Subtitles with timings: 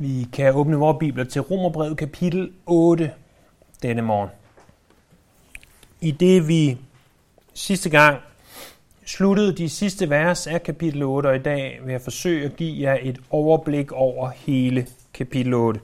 [0.00, 3.12] Vi kan åbne vores bibler til Romerbrevet kapitel 8
[3.82, 4.30] denne morgen.
[6.00, 6.78] I det vi
[7.54, 8.20] sidste gang
[9.06, 12.82] sluttede de sidste vers af kapitel 8, og i dag vil jeg forsøge at give
[12.82, 15.80] jer et overblik over hele kapitel 8.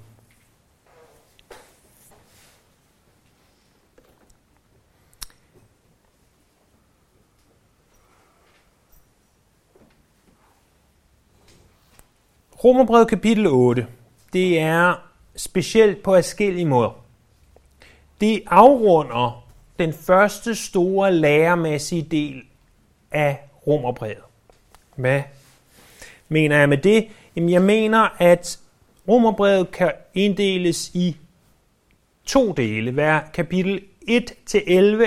[12.65, 13.87] Romerbrevet kapitel 8,
[14.35, 14.95] det er
[15.37, 17.05] specielt på forskellige måder.
[18.21, 19.45] Det afrunder
[19.79, 22.43] den første store læremæssige del
[23.11, 24.19] af Romerbrevet.
[24.97, 25.23] Hvad
[26.29, 27.09] mener jeg med det?
[27.37, 28.59] Jamen, jeg mener, at
[29.09, 31.17] Romerbrevet kan inddeles i
[32.25, 32.91] to dele.
[32.91, 34.11] Hver kapitel 1-11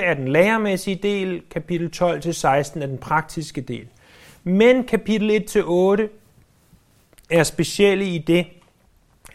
[0.04, 3.88] er den læremæssige del, kapitel 12-16 er den praktiske del.
[4.44, 6.08] Men kapitel 1-8
[7.30, 8.46] er specielle i det,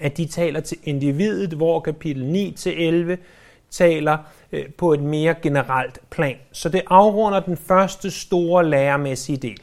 [0.03, 3.17] at de taler til individet, hvor kapitel 9-11
[3.71, 4.19] taler
[4.53, 6.37] øh, på et mere generelt plan.
[6.53, 9.61] Så det afrunder den første store lærermæssige del.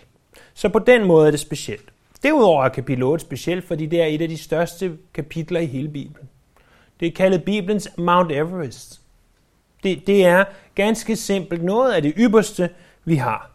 [0.53, 1.85] Så på den måde er det specielt.
[2.23, 5.89] Derudover er kapitel 8 specielt, fordi det er et af de største kapitler i hele
[5.89, 6.29] Bibelen.
[6.99, 9.01] Det er kaldet Bibelens Mount Everest.
[9.83, 12.69] Det, det er ganske simpelt noget af det ypperste,
[13.05, 13.51] vi har.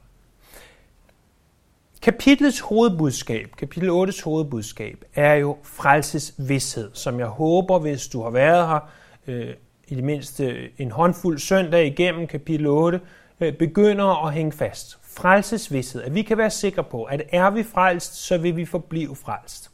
[2.04, 8.68] Kapitlets hovedbudskab, kapitel 8's hovedbudskab, er jo frelsesvidshed, som jeg håber, hvis du har været
[8.68, 8.90] her
[9.26, 9.54] øh,
[9.88, 13.00] i det mindste en håndfuld søndag igennem kapitel 8,
[13.40, 14.98] øh, begynder at hænge fast.
[15.02, 19.16] Frelsesvidshed, at vi kan være sikre på, at er vi frelst, så vil vi forblive
[19.16, 19.70] frelst.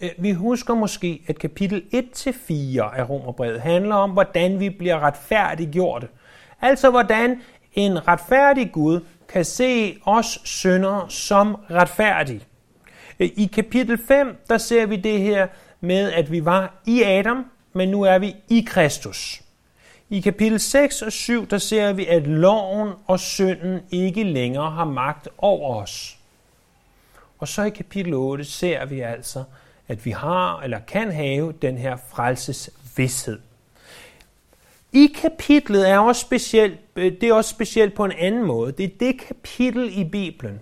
[0.00, 6.08] Øh, vi husker måske, at kapitel 1-4 af Romerbrevet handler om, hvordan vi bliver retfærdiggjorte.
[6.60, 7.40] Altså hvordan
[7.74, 12.40] en retfærdig Gud kan se os syndere som retfærdige.
[13.20, 15.46] Øh, I kapitel 5, der ser vi det her
[15.80, 19.42] med, at vi var i Adam, men nu er vi i Kristus.
[20.10, 24.84] I kapitel 6 og 7, der ser vi, at loven og synden ikke længere har
[24.84, 26.18] magt over os.
[27.38, 29.44] Og så i kapitel 8 ser vi altså,
[29.88, 33.38] at vi har eller kan have den her frelsesvidshed.
[34.92, 38.72] I kapitlet er også specielt, øh, det er også specielt på en anden måde.
[38.72, 40.60] Det er det kapitel i Bibelen,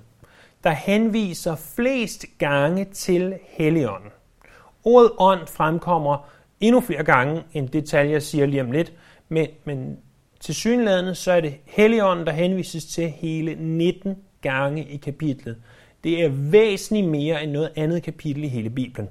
[0.65, 4.11] der henviser flest gange til Helligånden.
[4.85, 6.29] Ordet ånd fremkommer
[6.61, 8.93] endnu flere gange, end det tal, jeg siger lige om lidt,
[9.29, 9.99] men, men
[10.41, 15.57] til synlædende, så er det Helligånden, der henvises til hele 19 gange i kapitlet.
[16.05, 19.09] Det er væsentligt mere end noget andet kapitel i hele Bibelen.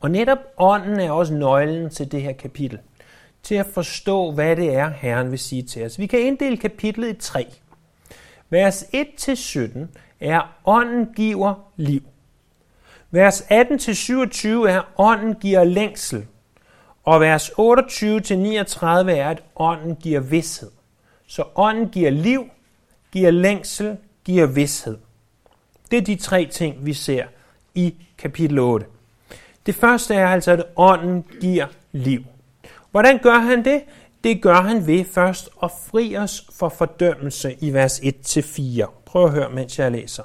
[0.00, 2.78] Og netop ånden er også nøglen til det her kapitel
[3.42, 5.98] til at forstå, hvad det er, Herren vil sige til os.
[5.98, 7.46] Vi kan inddele kapitlet i tre.
[8.50, 9.78] Vers 1-17
[10.20, 12.02] er, ånden giver liv.
[13.10, 13.48] Vers 18-27
[14.48, 16.26] er, ånden giver længsel.
[17.04, 17.56] Og vers 28-39
[19.10, 20.70] er, at ånden giver vidshed.
[21.26, 22.50] Så ånden giver liv,
[23.12, 24.98] giver længsel, giver vidshed.
[25.90, 27.26] Det er de tre ting, vi ser
[27.74, 28.86] i kapitel 8.
[29.66, 32.24] Det første er altså, at ånden giver liv.
[32.92, 33.82] Hvordan gør han det?
[34.24, 39.02] Det gør han ved først at fri os for fordømmelse i vers 1-4.
[39.06, 40.22] Prøv at høre, mens jeg læser.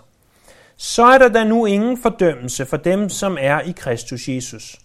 [0.78, 4.76] Så er der da nu ingen fordømmelse for dem, som er i Kristus Jesus.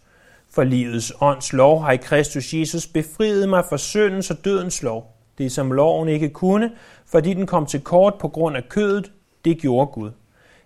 [0.51, 5.17] For livets ånds lov har i Kristus Jesus befriet mig fra syndens og dødens lov.
[5.39, 6.71] Det som loven ikke kunne,
[7.07, 9.13] fordi den kom til kort på grund af kødet,
[9.45, 10.11] det gjorde Gud.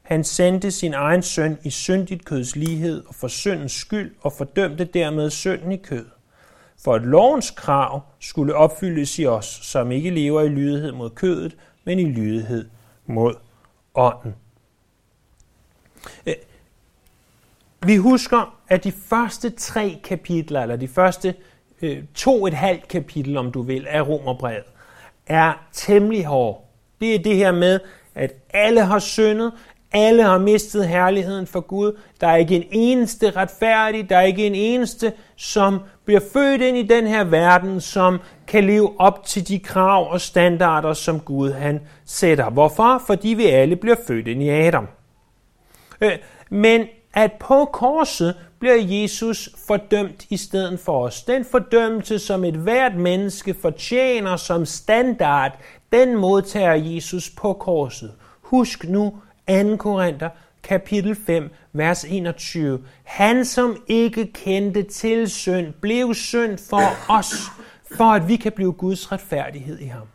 [0.03, 4.85] Han sendte sin egen søn i syndigt køds lighed og for syndens skyld og fordømte
[4.85, 6.16] dermed synden i kødet
[6.85, 11.57] for at lovens krav skulle opfyldes i os, som ikke lever i lydighed mod kødet,
[11.85, 12.69] men i lydighed
[13.07, 13.35] mod
[13.95, 14.35] ånden.
[16.27, 16.35] Øh,
[17.87, 21.35] vi husker, at de første tre kapitler, eller de første
[21.83, 24.65] øh, to et halvt kapitel, om du vil, af Romerbrevet,
[25.27, 26.61] er temmelig hårde.
[27.01, 27.81] Det er det her med,
[28.15, 29.53] at alle har syndet,
[29.93, 31.99] alle har mistet herligheden for Gud.
[32.21, 36.77] Der er ikke en eneste retfærdig, der er ikke en eneste, som bliver født ind
[36.77, 41.53] i den her verden, som kan leve op til de krav og standarder, som Gud
[41.53, 42.51] han sætter.
[42.51, 43.03] Hvorfor?
[43.07, 44.89] Fordi vi alle bliver født ind i Adam.
[46.01, 46.13] Øh,
[46.51, 51.23] men at på korset bliver Jesus fordømt i stedet for os.
[51.23, 55.59] Den fordømmelse, som et hvert menneske fortjener som standard,
[55.93, 58.13] den modtager Jesus på korset.
[58.43, 59.15] Husk nu
[59.49, 59.77] 2.
[59.77, 60.29] Korinther
[60.63, 62.85] kapitel 5, vers 21.
[63.05, 67.35] Han, som ikke kendte til synd, blev synd for os,
[67.97, 70.07] for at vi kan blive Guds retfærdighed i ham.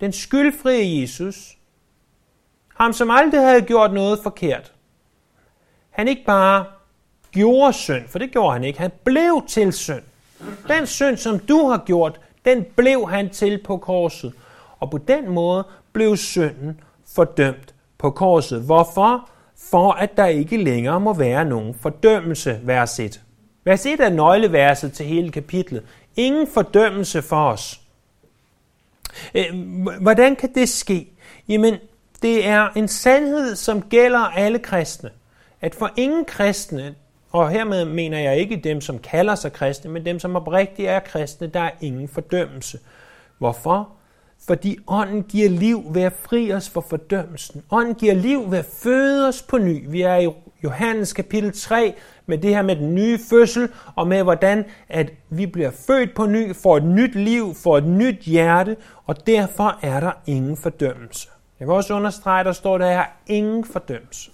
[0.00, 1.58] Den skyldfrie Jesus,
[2.74, 4.72] ham som aldrig havde gjort noget forkert,
[5.90, 6.64] han ikke bare
[7.30, 10.02] gjorde synd, for det gjorde han ikke, han blev til synd.
[10.68, 14.32] Den synd, som du har gjort, den blev han til på korset.
[14.78, 16.80] Og på den måde blev synden
[17.16, 18.62] fordømt på korset.
[18.62, 19.28] Hvorfor?
[19.70, 23.20] For at der ikke længere må være nogen fordømmelse, vers 1.
[23.64, 25.82] Vers 1 er nøgleverset til hele kapitlet.
[26.16, 27.80] Ingen fordømmelse for os.
[29.34, 29.44] Øh,
[30.00, 31.08] hvordan kan det ske?
[31.48, 31.74] Jamen,
[32.22, 35.10] det er en sandhed, som gælder alle kristne.
[35.60, 36.94] At for ingen kristne,
[37.32, 41.00] og hermed mener jeg ikke dem, som kalder sig kristne, men dem, som oprigtigt er
[41.00, 42.78] kristne, der er ingen fordømmelse.
[43.38, 43.95] Hvorfor?
[44.46, 47.62] Fordi ånden giver liv ved at fri os for fordømmelsen.
[47.70, 49.84] Ånden giver liv ved at føde os på ny.
[49.90, 50.28] Vi er i
[50.64, 51.94] Johannes kapitel 3
[52.26, 56.26] med det her med den nye fødsel, og med hvordan at vi bliver født på
[56.26, 61.28] ny, får et nyt liv, får et nyt hjerte, og derfor er der ingen fordømmelse.
[61.60, 64.30] Jeg vil også understrege, der står der her ingen fordømmelse.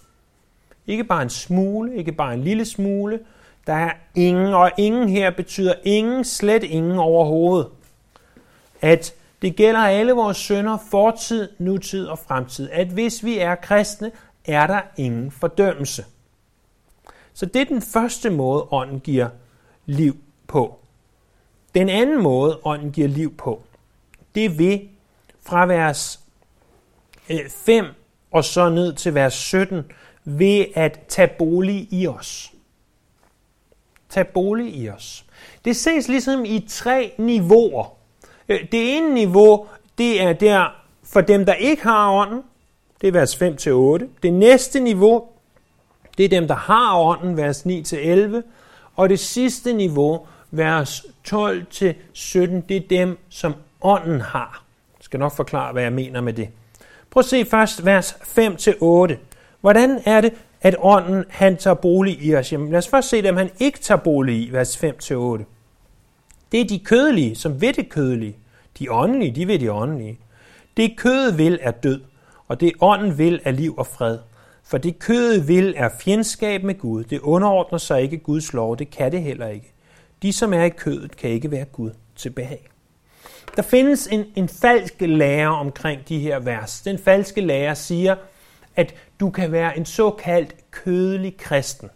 [0.87, 3.21] Ikke bare en smule, ikke bare en lille smule.
[3.67, 7.69] Der er ingen, og ingen her betyder ingen, slet ingen overhovedet.
[8.81, 12.71] At det gælder alle vores sønder, fortid, nutid og fremtid.
[12.71, 14.13] At hvis vi er kristne,
[14.45, 16.05] er der ingen fordømmelse.
[17.35, 19.29] Så det er den første måde, ånden giver
[19.87, 20.17] liv
[20.47, 20.79] på.
[21.75, 23.63] Den anden måde, ånden giver liv på,
[24.35, 24.79] det er ved
[25.43, 26.21] fra vers
[27.31, 27.85] øh, 5
[28.31, 29.85] og så ned til vers 17,
[30.25, 32.53] ved at tage bolig i os.
[34.09, 35.25] Tag bolig i os.
[35.65, 38.02] Det ses ligesom i tre niveauer.
[38.53, 39.67] Øh, det ene niveau,
[39.99, 42.43] det er der for dem, der ikke har ånden.
[43.01, 44.09] Det er vers 5-8.
[44.23, 45.25] Det næste niveau,
[46.19, 48.43] det er dem, der har ånden, vers 9-11.
[48.97, 51.35] Og det sidste niveau, vers 12-17,
[52.69, 54.65] det er dem, som ånden har.
[54.99, 56.49] Jeg skal nok forklare, hvad jeg mener med det.
[57.11, 59.17] Prøv at se først vers 5-8.
[59.61, 62.53] Hvordan er det, at ånden han tager bolig i os?
[62.53, 65.45] Jamen, lad os først se dem, han ikke tager bolig i, vers 5-8.
[66.53, 68.37] Det er de kødelige, som ved det kødelige.
[68.83, 70.19] De åndelige, de vil de åndelige.
[70.77, 72.01] Det kødet vil er død,
[72.49, 74.19] og det ånden vil er liv og fred.
[74.65, 77.05] For det kødet vil er fjendskab med Gud.
[77.05, 79.73] Det underordner sig ikke Guds lov, det kan det heller ikke.
[80.23, 82.69] De, som er i kødet, kan ikke være Gud til behag.
[83.57, 86.81] Der findes en, en falsk lære omkring de her vers.
[86.81, 88.17] Den falske lære siger,
[88.77, 91.91] at du kan være en såkaldt kødelig kristen.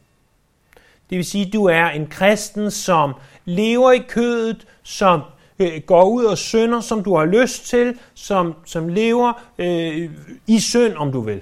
[1.11, 5.21] Det vil sige, at du er en kristen, som lever i kødet, som
[5.59, 10.11] øh, går ud og synder, som du har lyst til, som, som lever øh,
[10.47, 11.41] i synd, om du vil.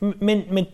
[0.00, 0.66] Men, men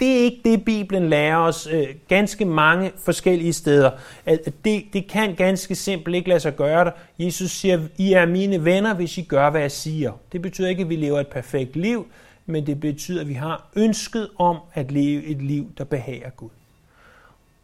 [0.00, 3.90] det er ikke det, Bibelen lærer os øh, ganske mange forskellige steder.
[4.26, 6.92] At det, det kan ganske simpelt ikke lade sig gøre det.
[7.18, 10.12] Jesus siger, I er mine venner, hvis I gør, hvad jeg siger.
[10.32, 12.06] Det betyder ikke, at vi lever et perfekt liv,
[12.46, 16.50] men det betyder, at vi har ønsket om at leve et liv, der behager Gud.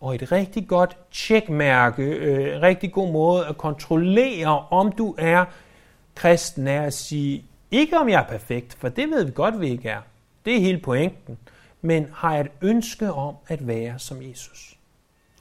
[0.02, 5.44] Og et rigtig godt tjekmærke, øh, en rigtig god måde at kontrollere, om du er
[6.14, 9.69] kristen, er at sige, ikke om jeg er perfekt, for det ved vi godt, vi
[9.69, 10.00] ikke er.
[10.44, 11.38] Det er hele pointen.
[11.82, 14.76] Men har jeg et ønske om at være som Jesus?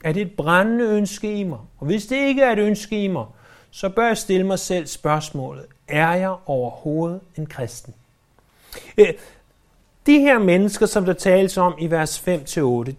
[0.04, 1.58] Er det et brændende ønske i mig?
[1.78, 3.26] Og hvis det ikke er et ønske i mig,
[3.70, 7.94] så bør jeg stille mig selv spørgsmålet, er jeg overhovedet en kristen?
[8.98, 9.12] Øh,
[10.06, 12.28] de her mennesker, som der tales om i vers 5-8,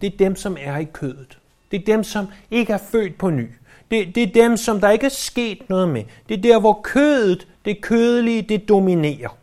[0.02, 1.38] det er dem, som er i kødet.
[1.74, 3.50] Det er dem, som ikke er født på ny.
[3.92, 6.04] Det, det er dem, som der ikke er sket noget med.
[6.30, 9.38] Det er der, hvor kødet, det kødelige, det dominerer.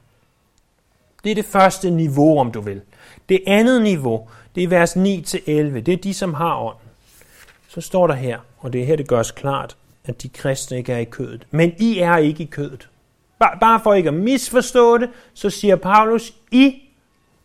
[1.24, 2.80] Det er det første niveau, om du vil.
[3.28, 5.00] Det andet niveau, det er vers 9-11.
[5.80, 6.88] Det er de, som har ånden.
[7.68, 10.92] Så står der her, og det er her, det gørs klart, at de kristne ikke
[10.92, 11.46] er i kødet.
[11.50, 12.88] Men I er ikke i kødet.
[13.38, 16.82] Bare for ikke at misforstå det, så siger Paulus, I,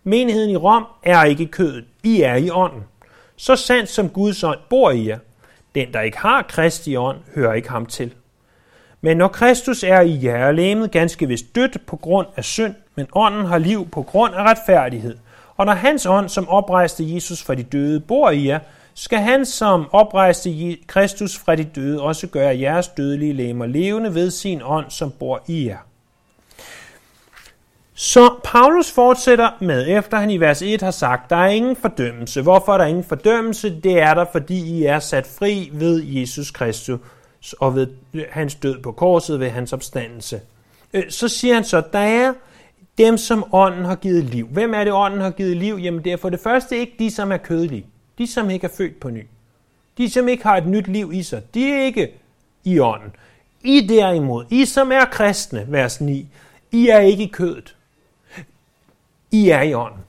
[0.03, 1.85] menigheden i Rom, er ikke i kødet.
[2.03, 2.83] I er i ånden.
[3.37, 5.17] Så sandt som Guds ånd bor i jer.
[5.75, 8.13] Den, der ikke har Kristi ånd, hører ikke ham til.
[9.01, 13.07] Men når Kristus er i jer, er ganske vist dødt på grund af synd, men
[13.13, 15.17] ånden har liv på grund af retfærdighed.
[15.57, 18.59] Og når hans ånd, som oprejste Jesus fra de døde, bor i jer,
[18.93, 24.31] skal han, som oprejste Kristus fra de døde, også gøre jeres dødelige lemmer levende ved
[24.31, 25.77] sin ånd, som bor i jer.
[27.97, 32.41] Så Paulus fortsætter med, efter han i vers 1 har sagt, der er ingen fordømmelse.
[32.41, 33.81] Hvorfor er der ingen fordømmelse?
[33.81, 37.87] Det er der, fordi I er sat fri ved Jesus Kristus og ved
[38.29, 40.41] hans død på korset, ved hans opstandelse.
[40.93, 42.33] Øh, så siger han så, der er
[42.97, 44.47] dem, som ånden har givet liv.
[44.47, 45.75] Hvem er det, ånden har givet liv?
[45.75, 47.85] Jamen det er for det første ikke de, som er kødelige.
[48.17, 49.27] De, som ikke er født på ny.
[49.97, 51.41] De, som ikke har et nyt liv i sig.
[51.53, 52.11] De er ikke
[52.63, 53.11] i ånden.
[53.63, 56.27] I derimod, I som er kristne, vers 9,
[56.71, 57.74] I er ikke i kødet.
[59.35, 60.01] I er i ånden.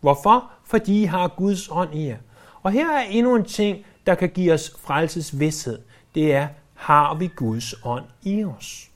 [0.00, 0.50] Hvorfor?
[0.64, 2.16] Fordi I har Guds ånd i jer.
[2.62, 5.78] Og her er endnu en ting, der kan give os frelsesvidshed.
[6.14, 8.88] Det er, har vi Guds ånd i os?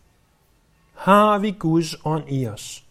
[0.94, 2.84] Har vi Guds ånd i os?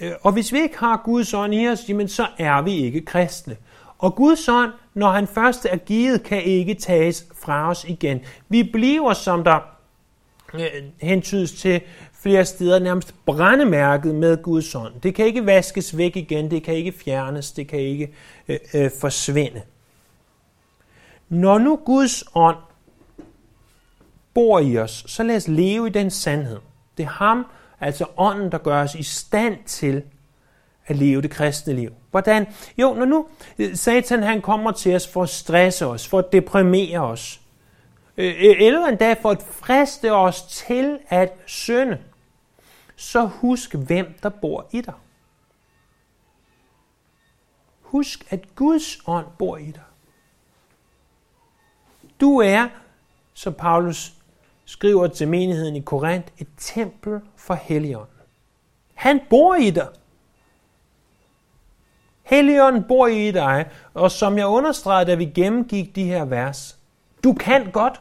[0.00, 3.00] Øh, og hvis vi ikke har Guds ånd i os, jamen så er vi ikke
[3.04, 3.56] kristne.
[3.98, 8.20] Og Guds ånd, når han først er givet, kan ikke tages fra os igen.
[8.48, 9.58] Vi bliver, som der
[10.54, 10.68] øh,
[11.00, 11.80] hentydes til
[12.24, 15.00] flere steder, nærmest brændemærket med Guds ånd.
[15.00, 18.12] Det kan ikke vaskes væk igen, det kan ikke fjernes, det kan ikke
[18.48, 19.62] øh, øh, forsvinde.
[21.28, 22.56] Når nu Guds ånd
[24.34, 26.58] bor i os, så lad os leve i den sandhed.
[26.96, 27.46] Det er ham,
[27.80, 30.02] altså ånden, der gør os i stand til
[30.86, 31.90] at leve det kristne liv.
[32.10, 32.46] Hvordan?
[32.78, 33.26] Jo, når nu
[33.58, 37.40] øh, Satan han kommer til os for at stresse os, for at deprimere os,
[38.16, 41.98] øh, øh, eller endda for at friste os til at synde,
[42.96, 44.94] så husk, hvem der bor i dig.
[47.80, 49.82] Husk, at Guds ånd bor i dig.
[52.20, 52.68] Du er,
[53.34, 54.12] som Paulus
[54.64, 58.14] skriver til menigheden i Korinth, et tempel for Helligånden.
[58.94, 59.88] Han bor i dig.
[62.22, 66.78] Helligånden bor i dig, og som jeg understregede, da vi gennemgik de her vers,
[67.24, 68.00] du kan godt.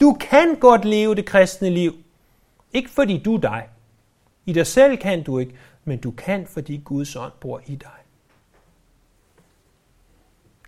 [0.00, 1.92] Du kan godt leve det kristne liv.
[2.72, 3.68] Ikke fordi du er dig.
[4.46, 7.90] I dig selv kan du ikke, men du kan, fordi Guds ånd bor i dig.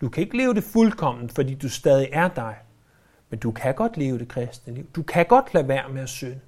[0.00, 2.56] Du kan ikke leve det fuldkommen, fordi du stadig er dig.
[3.30, 4.86] Men du kan godt leve det kristne liv.
[4.96, 6.40] Du kan godt lade være med at synde.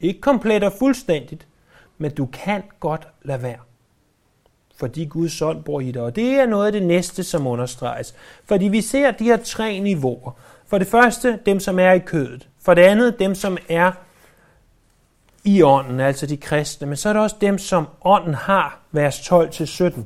[0.00, 1.46] Ikke komplet og fuldstændigt,
[1.98, 3.58] men du kan godt lade være.
[4.76, 6.02] Fordi Guds ånd bor i dig.
[6.02, 8.14] Og det er noget af det næste, som understreges.
[8.44, 10.32] Fordi vi ser de her tre niveauer.
[10.66, 12.48] For det første, dem som er i kødet.
[12.62, 13.92] For det andet, dem som er
[15.44, 16.86] i ånden, altså de kristne.
[16.86, 20.00] Men så er der også dem, som ånden har, vers 12-17.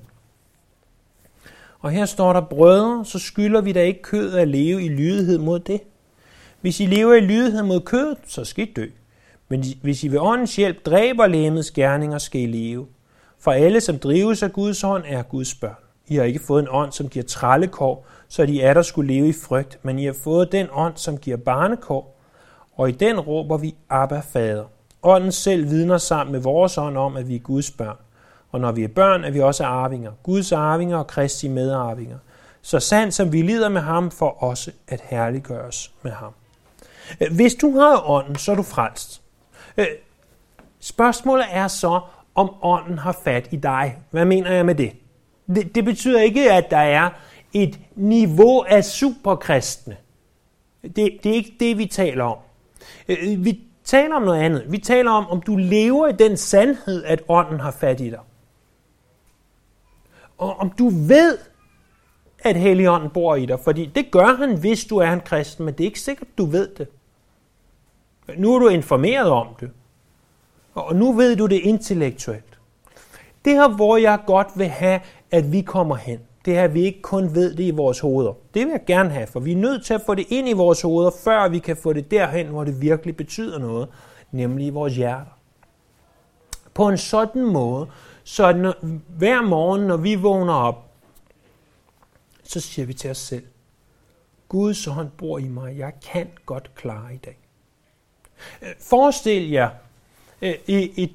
[1.80, 5.38] Og her står der, brødre, så skylder vi da ikke kødet at leve i lydighed
[5.38, 5.80] mod det.
[6.60, 8.86] Hvis I lever i lydighed mod kødet, så skal I dø.
[9.48, 12.86] Men hvis I ved åndens hjælp dræber lemmets gerninger, skal I leve.
[13.38, 15.76] For alle, som drives af Guds ånd, er Guds børn.
[16.08, 19.28] I har ikke fået en ånd, som giver trallekår, så de er der skulle leve
[19.28, 22.20] i frygt, men I har fået den ånd, som giver barnekår,
[22.76, 24.64] og i den råber vi Abba, Fader.
[25.04, 27.96] Ånden selv vidner sammen med vores ånd om, at vi er Guds børn.
[28.52, 30.12] Og når vi er børn, er vi også arvinger.
[30.22, 32.18] Guds arvinger og Kristi medarvinger.
[32.62, 36.32] Så sandt som vi lider med ham, for også at herliggøres med ham.
[37.20, 39.22] Øh, hvis du har ånden, så er du frelst.
[39.76, 39.86] Øh,
[40.80, 42.00] spørgsmålet er så,
[42.34, 43.98] om ånden har fat i dig.
[44.10, 44.92] Hvad mener jeg med det?
[45.46, 47.10] Det, det betyder ikke, at der er
[47.52, 49.96] et niveau af superkristne.
[50.82, 52.38] Det, det er ikke det, vi taler om.
[53.08, 54.64] Øh, vi taler om noget andet.
[54.68, 58.20] Vi taler om, om du lever i den sandhed, at ånden har fat i dig.
[60.38, 61.38] Og om du ved,
[62.38, 65.74] at Helligånden bor i dig, fordi det gør han, hvis du er en kristen, men
[65.74, 66.88] det er ikke sikkert, du ved det.
[68.36, 69.70] Nu er du informeret om det,
[70.74, 72.58] og nu ved du det intellektuelt.
[73.44, 75.00] Det her, hvor jeg godt vil have,
[75.30, 78.32] at vi kommer hen, det er, at vi ikke kun ved det i vores hoveder.
[78.54, 80.52] Det vil jeg gerne have, for vi er nødt til at få det ind i
[80.52, 83.88] vores hoveder, før vi kan få det derhen, hvor det virkelig betyder noget,
[84.32, 85.38] nemlig i vores hjerter.
[86.74, 87.86] På en sådan måde,
[88.24, 88.74] så når,
[89.08, 90.90] hver morgen, når vi vågner op,
[92.44, 93.44] så siger vi til os selv,
[94.48, 95.78] Gud, så han bor i mig.
[95.78, 97.38] Jeg kan godt klare i dag.
[98.62, 99.70] Øh, forestil jer
[100.42, 101.12] øh, et,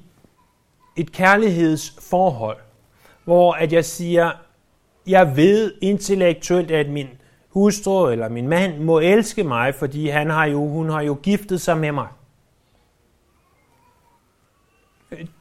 [0.96, 2.58] et kærlighedsforhold,
[3.24, 4.32] hvor at jeg siger,
[5.06, 7.08] jeg ved intellektuelt, at min
[7.48, 11.60] hustru eller min mand må elske mig, fordi han har jo, hun har jo giftet
[11.60, 12.08] sig med mig.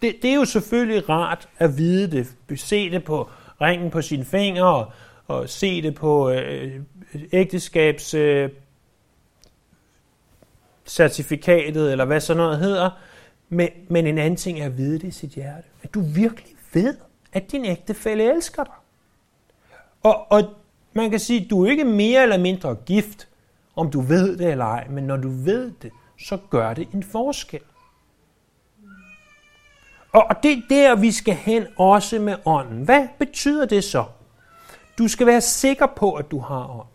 [0.01, 2.59] Det, det er jo selvfølgelig rart at vide det.
[2.59, 3.29] Se det på
[3.61, 4.91] ringen på sine fingre, og,
[5.27, 6.81] og se det på øh,
[7.31, 8.49] ægteskabs øh,
[10.85, 12.89] certifikatet, eller hvad sådan noget hedder.
[13.49, 15.67] Men, men en anden ting er at vide det i sit hjerte.
[15.83, 16.97] At du virkelig ved,
[17.33, 18.73] at din ægtefælle elsker dig.
[20.03, 20.43] Og, og
[20.93, 23.27] man kan sige, du er ikke mere eller mindre gift,
[23.75, 27.03] om du ved det eller ej, men når du ved det, så gør det en
[27.03, 27.61] forskel.
[30.13, 32.83] Og det er der, vi skal hen også med ånden.
[32.83, 34.05] Hvad betyder det så?
[34.97, 36.87] Du skal være sikker på, at du har ånd.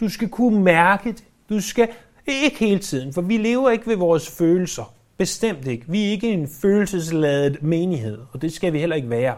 [0.00, 1.24] Du skal kunne mærke det.
[1.48, 1.88] Du skal
[2.26, 4.94] ikke hele tiden, for vi lever ikke ved vores følelser.
[5.16, 5.84] Bestemt ikke.
[5.88, 9.36] Vi er ikke en følelsesladet menighed, og det skal vi heller ikke være.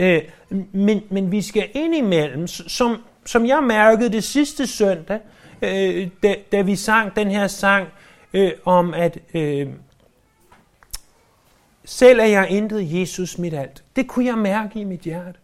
[0.00, 0.22] Øh,
[0.72, 5.20] men, men vi skal ind imellem, som, som jeg mærkede det sidste søndag,
[5.62, 7.88] øh, da, da vi sang den her sang
[8.32, 9.68] øh, om, at øh,
[11.84, 13.84] selv er jeg intet Jesus mit alt.
[13.96, 15.38] Det kunne jeg mærke i mit hjerte.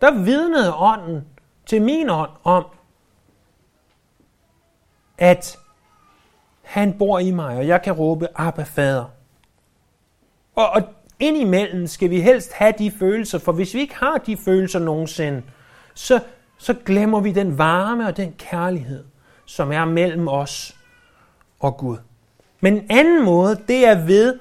[0.00, 1.26] der vidnede ånden
[1.66, 2.64] til min ånd om,
[5.18, 5.58] at
[6.62, 9.04] han bor i mig, og jeg kan råbe, Abba, fader.
[10.54, 10.82] Og, og
[11.22, 15.42] indimellem skal vi helst have de følelser, for hvis vi ikke har de følelser nogensinde,
[15.94, 16.20] så,
[16.58, 19.04] så glemmer vi den varme og den kærlighed,
[19.46, 20.76] som er mellem os
[21.60, 21.96] og Gud.
[22.60, 24.38] Men en anden måde, det er ved,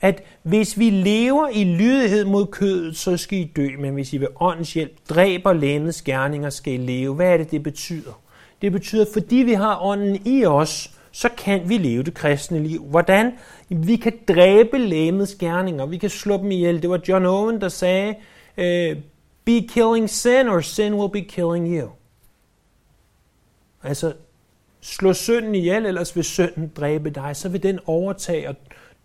[0.00, 4.18] at hvis vi lever i lydighed mod kødet, så skal I dø, men hvis I
[4.18, 7.14] ved åndens hjælp dræber lændets gerninger, skal I leve.
[7.14, 8.20] Hvad er det, det betyder?
[8.62, 12.84] Det betyder, fordi vi har ånden i os, så kan vi leve det kristne liv.
[12.84, 13.32] Hvordan?
[13.68, 15.86] Vi kan dræbe lægemets gerninger.
[15.86, 16.82] Vi kan slå dem ihjel.
[16.82, 18.14] Det var John Owen, der sagde,
[18.56, 18.96] øh,
[19.44, 21.88] be killing sin, or sin will be killing you.
[23.82, 24.12] Altså,
[24.80, 27.36] slå synden ihjel, ellers vil synden dræbe dig.
[27.36, 28.56] Så vil den overtage og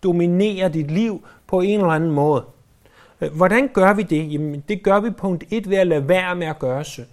[0.02, 2.44] dominere dit liv på en eller anden måde.
[3.20, 4.32] Øh, hvordan gør vi det?
[4.32, 7.06] Jamen, det gør vi punkt 1 ved at lade være med at gøre synd.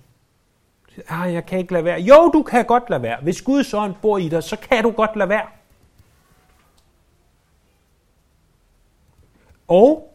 [1.10, 2.00] Ah, jeg kan ikke lade være.
[2.00, 3.18] Jo, du kan godt lade være.
[3.22, 5.48] Hvis Guds ånd bor i dig, så kan du godt lade være.
[9.68, 10.14] Og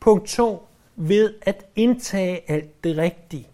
[0.00, 3.48] punkt 2, ved at indtage alt det rigtige.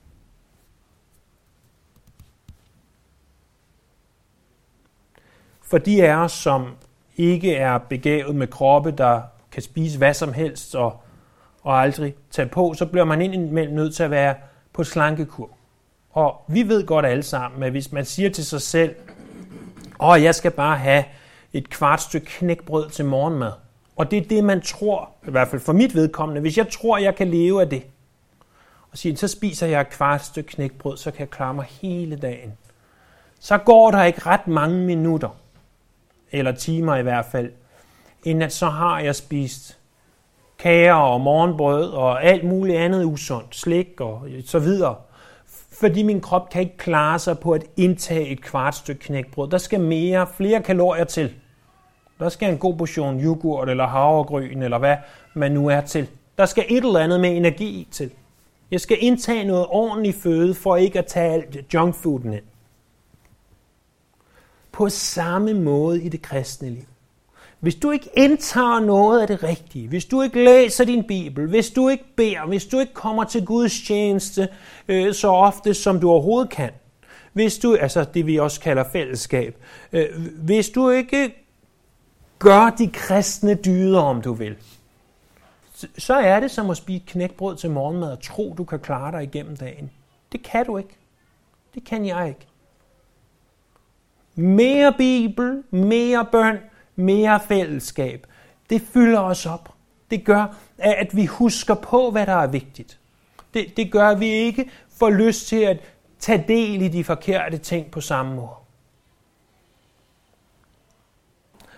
[5.62, 6.76] For de af os, som
[7.16, 11.02] ikke er begavet med kroppe, der kan spise hvad som helst og,
[11.62, 14.34] og aldrig tage på, så bliver man indimellem nødt til at være
[14.72, 15.50] på slankekur.
[16.12, 18.94] Og vi ved godt alle sammen, at hvis man siger til sig selv,
[20.00, 21.04] åh, oh, jeg skal bare have
[21.52, 23.52] et kvart stykke knækbrød til morgenmad,
[23.96, 26.98] og det er det, man tror, i hvert fald for mit vedkommende, hvis jeg tror,
[26.98, 27.82] jeg kan leve af det,
[28.90, 32.16] og siger, så spiser jeg et kvart stykke knækbrød, så kan jeg klare mig hele
[32.16, 32.52] dagen.
[33.40, 35.28] Så går der ikke ret mange minutter,
[36.32, 37.52] eller timer i hvert fald,
[38.24, 39.78] inden at så har jeg spist
[40.58, 44.96] kager og morgenbrød og alt muligt andet usundt, slik og så videre.
[45.82, 49.50] Fordi min krop kan ikke klare sig på at indtage et kvart stykke knækbrød.
[49.50, 51.34] Der skal mere, flere kalorier til.
[52.18, 54.96] Der skal en god portion yoghurt eller havregryn eller hvad
[55.34, 56.08] man nu er til.
[56.38, 58.10] Der skal et eller andet med energi til.
[58.70, 62.44] Jeg skal indtage noget ordentligt føde for ikke at tage alt junkfooden ind
[64.72, 66.84] på samme måde i det kristne liv.
[67.62, 71.70] Hvis du ikke indtager noget af det rigtige, hvis du ikke læser din bibel, hvis
[71.70, 74.48] du ikke beder, hvis du ikke kommer til Guds tjeneste
[74.88, 76.70] øh, så ofte, som du overhovedet kan,
[77.32, 79.56] hvis du, altså det vi også kalder fællesskab,
[79.92, 80.06] øh,
[80.38, 81.34] hvis du ikke
[82.38, 84.56] gør de kristne dyder, om du vil,
[85.98, 89.22] så er det som at spise knækbrød til morgenmad og tro, du kan klare dig
[89.22, 89.90] igennem dagen.
[90.32, 90.96] Det kan du ikke.
[91.74, 92.46] Det kan jeg ikke.
[94.34, 96.58] Mere Bibel, mere bøn,
[96.96, 98.26] mere fællesskab.
[98.70, 99.68] Det fylder os op.
[100.10, 102.98] Det gør, at vi husker på, hvad der er vigtigt.
[103.54, 105.80] Det, det gør, at vi ikke får lyst til at
[106.18, 108.48] tage del i de forkerte ting på samme måde.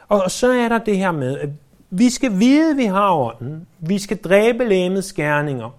[0.08, 1.48] Og så er der det her med, at
[1.90, 3.66] vi skal vide, at vi har ånden.
[3.78, 5.70] Vi skal dræbe læmets gerninger.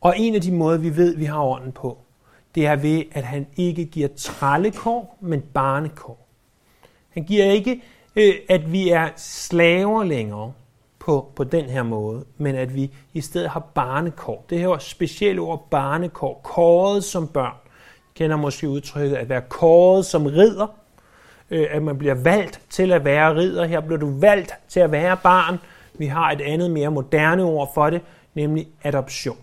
[0.00, 1.98] Og en af de måder, vi ved, at vi har ånden på,
[2.54, 6.23] det er ved, at han ikke giver trallekår, men barnekår.
[7.14, 7.82] Han giver ikke,
[8.16, 10.52] øh, at vi er slaver længere
[10.98, 14.44] på, på den her måde, men at vi i stedet har barnekår.
[14.50, 17.54] Det her specielle ord barnekår, kåret som børn.
[17.64, 20.66] Jeg kender måske udtrykket at være kåret som ridder,
[21.50, 23.64] øh, at man bliver valgt til at være ridder.
[23.64, 25.58] Her bliver du valgt til at være barn.
[25.94, 28.00] Vi har et andet mere moderne ord for det,
[28.34, 29.38] nemlig adoption.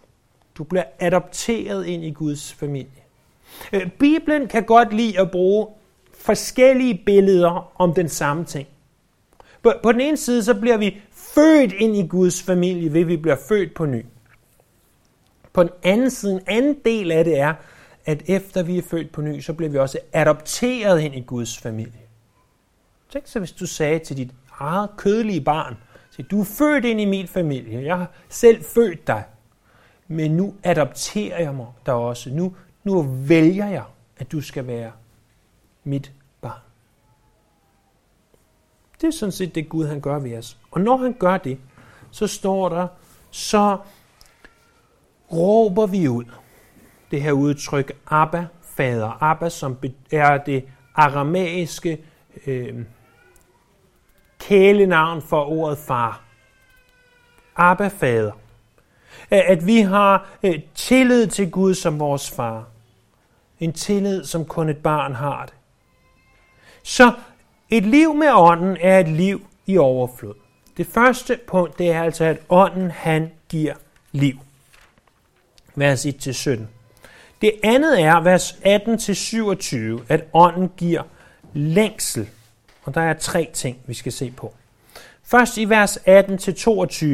[0.58, 3.02] Du bliver adopteret ind i Guds familie.
[3.74, 5.68] Øh, Bibelen kan godt lide at bruge
[6.22, 8.68] forskellige billeder om den samme ting.
[9.64, 13.18] På, på den ene side, så bliver vi født ind i Guds familie, ved vi
[13.18, 14.06] bliver født på ny.
[15.54, 17.54] På den anden side, en anden del af det er,
[18.06, 21.58] at efter vi er født på ny, så bliver vi også adopteret ind i Guds
[21.58, 22.02] familie.
[23.10, 25.78] Tænk så, hvis du sagde til dit eget kødelige barn,
[26.32, 29.24] du er født ind i min familie, jeg har selv født dig,
[30.08, 32.30] men nu adopterer jeg mig der også.
[32.30, 33.84] Nu, nu vælger jeg,
[34.18, 34.92] at du skal være
[35.84, 36.62] mit barn.
[39.02, 40.58] Det er sådan set det Gud han gør ved os.
[40.72, 41.60] Og når han gør det,
[42.12, 42.88] så står der,
[43.32, 43.78] så
[45.32, 46.26] råber vi ud.
[47.12, 49.24] Det her udtryk Abba, fader.
[49.24, 49.78] Abba, som
[50.12, 50.66] er det
[50.96, 52.04] aramæiske
[52.46, 52.86] øh,
[54.40, 56.24] kælenavn for ordet far.
[57.56, 58.32] Abba, fader.
[59.30, 62.68] At vi har øh, tillid til Gud som vores far.
[63.60, 65.54] En tillid, som kun et barn har det.
[66.84, 67.14] Så
[67.70, 70.34] et liv med ånden er et liv i overflod.
[70.78, 73.74] Det første punkt, det er altså, at ånden, han giver
[74.12, 74.40] liv.
[75.76, 76.60] vers 1-17.
[77.42, 81.04] Det andet er, vers 18-27, at ånden giver
[81.54, 82.30] længsel.
[82.84, 84.54] Og der er tre ting, vi skal se på.
[85.24, 87.06] Først i vers 18-22.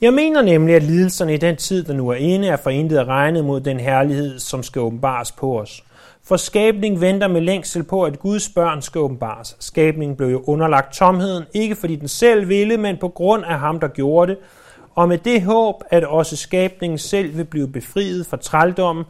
[0.00, 3.06] Jeg mener nemlig, at lidelserne i den tid, der nu er inde, er forintet og
[3.06, 5.84] regnet mod den herlighed, som skal åbenbares på os.
[6.24, 9.56] For skabning venter med længsel på, at Guds børn skal åbenbares.
[9.60, 13.80] Skabningen blev jo underlagt tomheden, ikke fordi den selv ville, men på grund af ham,
[13.80, 14.38] der gjorde det,
[14.94, 19.04] og med det håb, at også skabningen selv vil blive befriet fra trældommen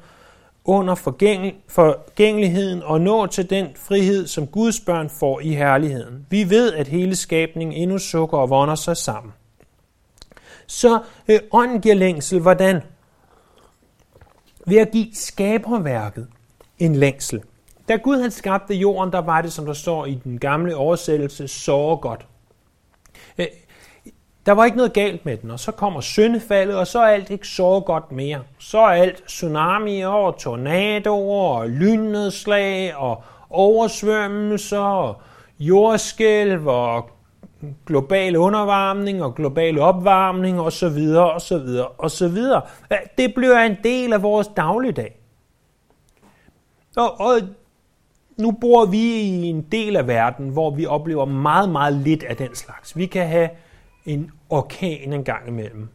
[0.65, 0.95] under
[1.69, 6.27] forgængeligheden og nå til den frihed, som Guds børn får i herligheden.
[6.31, 9.33] Vi ved, at hele skabningen endnu sukker og vonder sig sammen.
[10.67, 12.81] Så øh, ånden giver længsel, hvordan?
[14.67, 16.27] Ved at give skaberværket
[16.81, 17.43] en længsel.
[17.89, 21.49] Da Gud han skabte jorden, der var det, som der står i den gamle oversættelse,
[21.49, 22.27] så godt.
[23.39, 23.47] Øh,
[24.47, 27.31] der var ikke noget galt med den, og så kommer syndefaldet, og så er alt
[27.31, 28.41] ikke så godt mere.
[28.59, 35.23] Så er alt tsunamier og tornadoer og lynnedslag og oversvømmelser og
[35.59, 37.11] jordskælv og
[37.87, 42.63] global undervarmning og global opvarmning og så videre og så videre og så videre.
[42.93, 45.20] Øh, det bliver en del af vores dagligdag.
[46.97, 47.41] Og, og
[48.37, 52.37] nu bor vi i en del af verden, hvor vi oplever meget, meget lidt af
[52.37, 52.97] den slags.
[52.97, 53.51] Vi kan have
[54.05, 55.89] en orkan en gang imellem,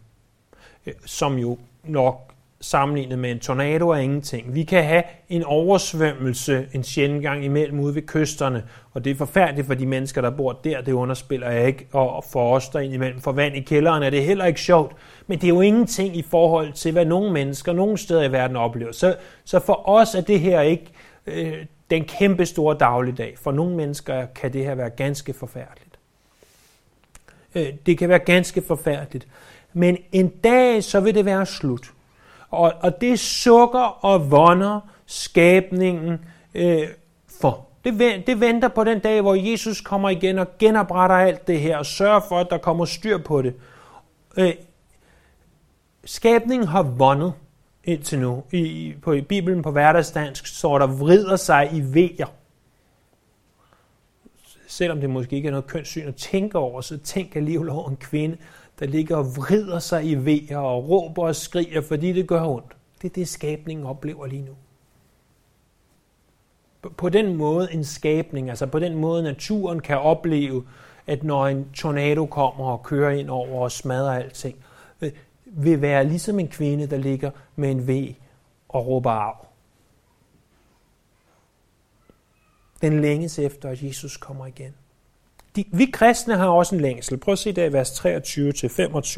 [0.86, 2.25] øh, som jo nok
[2.66, 4.56] sammenlignet med en tornado er ingenting.
[4.56, 9.16] Vi kan have en oversvømmelse en sjældent gang imellem ude ved kysterne, og det er
[9.16, 12.80] forfærdeligt for de mennesker, der bor der, det underspiller jeg ikke, og for os der
[12.80, 14.96] imellem for vand i kælderen er det heller ikke sjovt,
[15.28, 18.56] men det er jo ingenting i forhold til, hvad nogle mennesker nogle steder i verden
[18.56, 18.92] oplever.
[18.92, 20.86] Så, så for os er det her ikke
[21.28, 23.36] øh, den kæmpe store dagligdag.
[23.42, 26.00] For nogle mennesker kan det her være ganske forfærdeligt.
[27.56, 29.28] Øh, det kan være ganske forfærdeligt.
[29.74, 31.95] Men en dag, så vil det være slut.
[32.56, 36.88] Og, og det sukker og vonder skabningen øh,
[37.40, 37.68] for.
[37.84, 41.78] Det, det venter på den dag, hvor Jesus kommer igen og genopretter alt det her
[41.78, 43.54] og sørger for, at der kommer styr på det.
[44.38, 44.54] Øh,
[46.06, 47.34] skabningen har vundet
[47.86, 48.44] indtil nu.
[48.52, 52.26] I, på, I Bibelen på hverdagsdansk står der vrider sig i vejer.
[54.68, 57.98] Selvom det måske ikke er noget kønssyn at tænke over, så tænk alligevel over en
[57.98, 58.38] kvinde,
[58.80, 62.78] der ligger og vrider sig i vejer og råber og skriger, fordi det gør ondt.
[63.02, 64.56] Det er det, skabningen oplever lige nu.
[66.98, 70.68] På den måde en skabning, altså på den måde naturen kan opleve,
[71.08, 74.58] at når en tornado kommer og kører ind over og smadrer alting,
[75.02, 75.12] øh,
[75.46, 78.16] vil være ligesom en kvinde, der ligger med en V
[78.70, 79.48] og råber af.
[82.82, 84.74] Den længes efter, at Jesus kommer igen.
[85.56, 87.18] De, vi kristne har også en længsel.
[87.18, 88.06] Prøv at se der i vers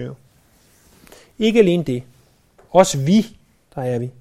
[0.08, 0.13] 23-25.
[1.39, 2.04] Ikke alene det.
[2.71, 3.38] Også vi,
[3.76, 4.12] der er vi.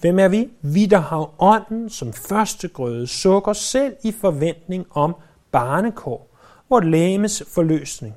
[0.00, 0.48] Hvem er vi?
[0.60, 5.14] Vi, der har ånden som første grøde, sukker selv i forventning om
[5.50, 6.28] barnekår,
[6.68, 8.14] vort læmes forløsning.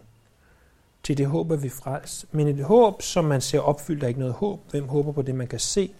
[1.04, 2.26] Til det håber vi frels.
[2.32, 4.60] Men et håb, som man ser opfyldt, er ikke noget håb.
[4.72, 5.92] Hvem håber på det, man kan se?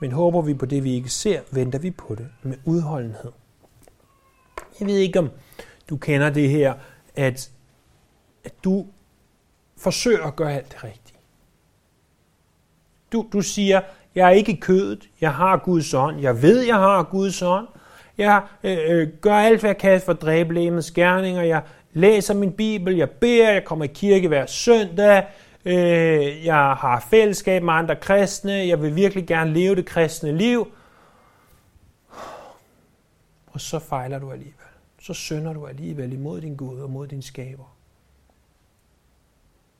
[0.00, 3.32] Men håber vi på det, vi ikke ser, venter vi på det med udholdenhed.
[4.80, 5.30] Jeg ved ikke, om
[5.88, 6.74] du kender det her,
[7.16, 7.50] at,
[8.44, 8.86] at du
[9.76, 11.18] forsøger at gøre alt det rigtige.
[13.12, 13.80] Du, du siger,
[14.14, 17.66] jeg er ikke i kødet, jeg har Guds ånd, jeg ved, jeg har Guds ånd,
[18.18, 22.34] jeg øh, øh gør alt, hvad jeg kan for at dræbe lægemets gerninger, jeg læser
[22.34, 25.26] min bibel, jeg beder, jeg kommer i kirke hver søndag,
[25.64, 30.72] øh, jeg har fællesskab med andre kristne, jeg vil virkelig gerne leve det kristne liv.
[33.46, 34.63] Og så fejler du alligevel
[35.04, 37.76] så synder du alligevel imod din Gud og mod din skaber.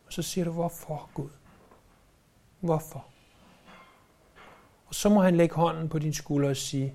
[0.07, 1.31] Og så siger du, hvorfor Gud?
[2.61, 3.07] Hvorfor?
[4.87, 6.95] Og så må han lægge hånden på din skulder og sige,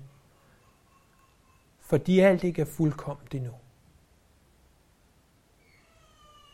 [1.80, 3.52] fordi alt ikke er fuldkomt endnu.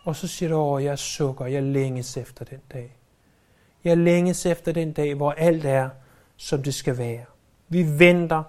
[0.05, 2.97] Og så siger du, åh, jeg sukker, jeg længes efter den dag.
[3.85, 5.91] Jeg længes efter den dag, hvor alt er,
[6.37, 7.25] som det skal være.
[7.69, 8.43] Vi venter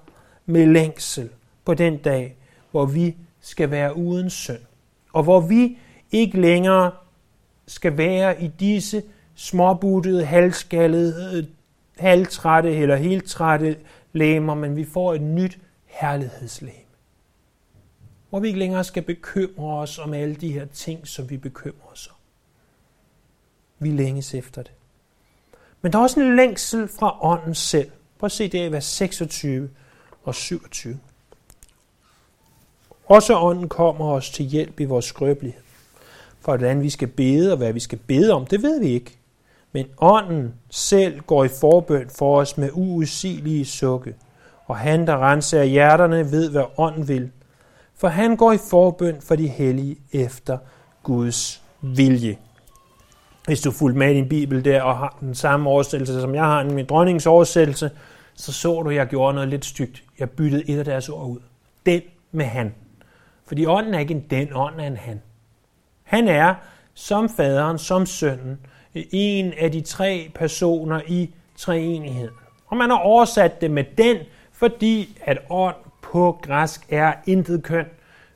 [0.46, 1.30] med længsel
[1.66, 2.38] på den dag,
[2.78, 4.62] hvor vi skal være uden synd,
[5.14, 5.78] og hvor vi
[6.12, 6.92] ikke længere
[7.68, 9.04] skal være i disse
[9.36, 11.44] småbuttede, halvskallede, øh,
[11.98, 13.78] halvtrætte eller helt trætte
[14.14, 16.78] læmer, men vi får et nyt herlighedslæme.
[18.30, 21.92] Hvor vi ikke længere skal bekymre os om alle de her ting, som vi bekymrer
[21.92, 22.16] os om.
[23.80, 24.72] Vi længes efter det.
[25.82, 27.92] Men der er også en længsel fra ånden selv.
[28.20, 29.70] Prøv at se det i vers 26
[30.24, 31.00] og 27.
[33.08, 35.62] Også ånden kommer os til hjælp i vores skrøbelighed.
[36.42, 39.18] For hvordan vi skal bede og hvad vi skal bede om, det ved vi ikke.
[39.72, 44.16] men ånden selv går i forbøn for os med uudsigelige sukke.
[44.66, 47.32] Og han, der renser hjerterne, ved, hvad ånden vil.
[47.96, 50.58] For han går i forbøn for de hellige efter
[51.04, 52.38] Guds vilje.
[53.46, 56.44] Hvis du fulgte med i din bibel der og har den samme oversættelse, som jeg
[56.44, 57.92] har, min dronningens oversættelse,
[58.36, 60.04] så så du, at jeg gjorde noget lidt stygt.
[60.20, 61.40] Jeg byttede et af deres ord ud.
[61.86, 62.74] Den med han.
[63.48, 65.22] Fordi ånden er ikke en den, ånden er en han.
[66.04, 66.56] Han er,
[66.94, 68.60] som faderen, som sønnen,
[69.12, 72.34] en af de tre personer i treenigheden.
[72.68, 74.18] Og man har oversat det med den,
[74.52, 77.86] fordi at ånd på græsk er intet køn.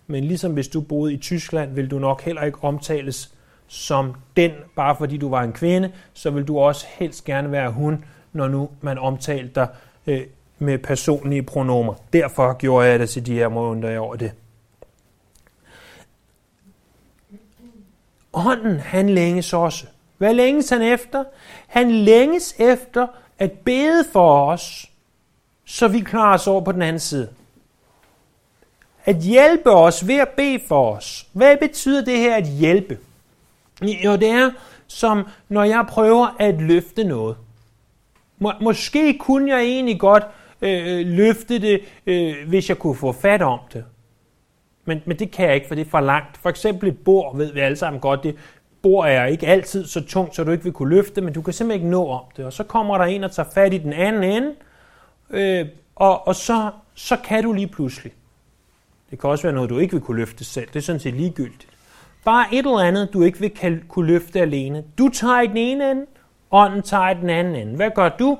[0.08, 3.34] Men ligesom hvis du boede i Tyskland, vil du nok heller ikke omtales
[3.68, 7.72] som den, bare fordi du var en kvinde, så vil du også helst gerne være
[7.72, 9.68] hun, når nu man omtalte dig
[10.08, 10.22] øh,
[10.60, 11.94] med personlige pronomer.
[12.14, 14.32] Derfor gjorde jeg det til de her måneder over det.
[18.34, 19.86] Ånden, han længes også.
[20.18, 21.24] Hvad længes han efter?
[21.68, 23.08] Han længes efter
[23.40, 24.90] at bede for os,
[25.66, 27.30] så vi klarer os over på den anden side.
[29.06, 31.28] At hjælpe os ved at bede for os.
[31.34, 32.98] Hvad betyder det her at hjælpe?
[33.82, 34.52] Jo, det er
[34.92, 37.38] som når jeg prøver at løfte noget.
[38.40, 40.24] Må, måske kunne jeg egentlig godt
[40.62, 43.86] øh, øh løfte det, øh, hvis jeg kunne få fat om det.
[44.86, 46.38] Men, men det kan jeg ikke, for det er for langt.
[46.38, 48.36] For eksempel et bord, ved vi alle sammen godt, det
[48.82, 51.54] bord er ikke altid så tungt, så du ikke vil kunne løfte, men du kan
[51.54, 52.46] simpelthen ikke nå om det.
[52.46, 54.54] Og så kommer der en og tager fat i den anden ende,
[55.30, 55.66] øh,
[55.96, 58.14] og, og så, så kan du lige pludselig.
[59.12, 60.68] Det kan også være noget, du ikke vil kunne løfte selv.
[60.68, 61.68] Det er sådan set ligegyldigt.
[62.26, 64.84] Bare et eller andet, du ikke vil kan, kunne løfte alene.
[64.98, 66.06] Du tager i den ene ende,
[66.52, 67.76] ånden tager i den anden ende.
[67.76, 68.38] Hvad gør du?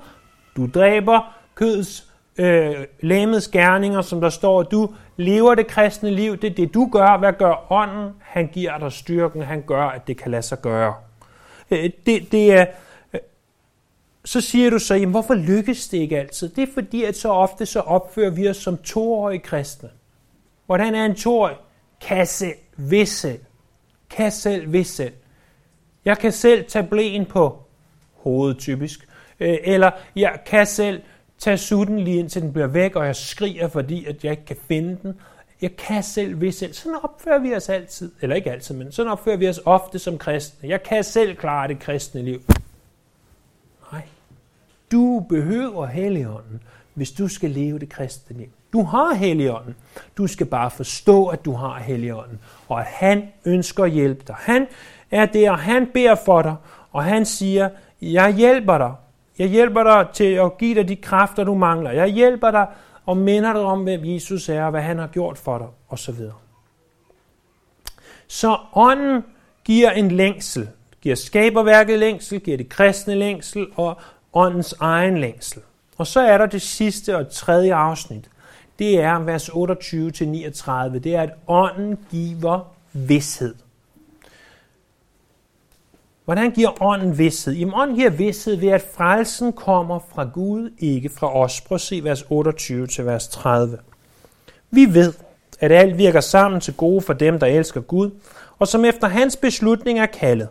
[0.56, 2.11] Du dræber kødets
[2.42, 6.90] øh, læmets gerninger, som der står, du lever det kristne liv, det er det, du
[6.92, 7.18] gør.
[7.18, 8.14] Hvad gør ånden?
[8.20, 10.94] Han giver dig styrken, han gør, at det kan lade sig gøre.
[11.72, 12.66] Øh, det, det er,
[13.14, 13.20] øh,
[14.26, 16.50] så siger du så, jamen, hvorfor lykkes det ikke altid?
[16.50, 19.90] Det er fordi, at så ofte så opfører vi os som toårige kristne.
[20.66, 21.56] Hvordan er en toårig?
[22.02, 23.40] Kan selv, hvis selv.
[24.10, 25.14] Kan selv, hvis selv.
[26.06, 27.64] Jeg kan selv tage blæen på
[28.16, 29.08] hovedet typisk.
[29.40, 31.02] Øh, eller jeg kan selv
[31.42, 34.58] tage sutten lige indtil den bliver væk, og jeg skriger, fordi at jeg ikke kan
[34.68, 35.14] finde den.
[35.62, 36.74] Jeg kan selv, hvis selv.
[36.74, 38.12] Sådan opfører vi os altid.
[38.22, 40.70] Eller ikke altid, men sådan opfører vi os ofte som kristne.
[40.70, 42.42] Jeg kan selv klare det kristne liv.
[43.92, 44.02] Nej.
[44.92, 46.62] Du behøver Helligånden,
[46.94, 48.50] hvis du skal leve det kristne liv.
[48.74, 49.76] Du har Helligånden.
[50.18, 54.36] Du skal bare forstå, at du har Helligånden, og at han ønsker at hjælpe dig.
[54.40, 54.68] Han
[55.12, 56.56] er der, og han beder for dig,
[56.92, 57.70] og han siger,
[58.02, 58.94] jeg hjælper dig,
[59.40, 61.92] jeg hjælper dig til at give dig de kræfter, du mangler.
[61.92, 62.68] Jeg hjælper dig
[63.06, 66.16] og minder dig om, hvem Jesus er, og hvad han har gjort for dig, osv.
[68.28, 69.24] Så ånden
[69.64, 70.70] giver en længsel.
[71.02, 73.98] Giver skaberværket længsel, giver det kristne længsel og
[74.34, 75.62] åndens egen længsel.
[75.98, 78.30] Og så er der det sidste og tredje afsnit.
[78.80, 81.00] Det er vers 28-39.
[81.00, 83.56] Det er, at ånden giver vidshed.
[86.32, 87.54] Hvordan giver ånden vidsthed?
[87.54, 91.62] Jamen ånden giver vidsthed ved, at frelsen kommer fra Gud, ikke fra os.
[91.62, 93.78] Prøv at se vers 28 til vers 30.
[94.70, 95.14] Vi ved,
[95.60, 98.12] at alt virker sammen til gode for dem, der elsker Gud,
[98.60, 100.48] og som efter hans beslutning er kaldet.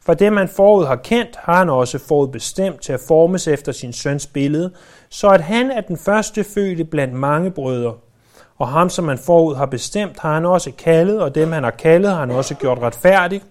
[0.00, 3.72] For dem, han forud har kendt, har han også forud bestemt til at formes efter
[3.72, 4.70] sin søns billede,
[5.08, 7.94] så at han er den første fødte blandt mange brødre.
[8.58, 11.70] Og ham, som han forud har bestemt, har han også kaldet, og dem, han har
[11.70, 13.44] kaldet, har han også gjort retfærdigt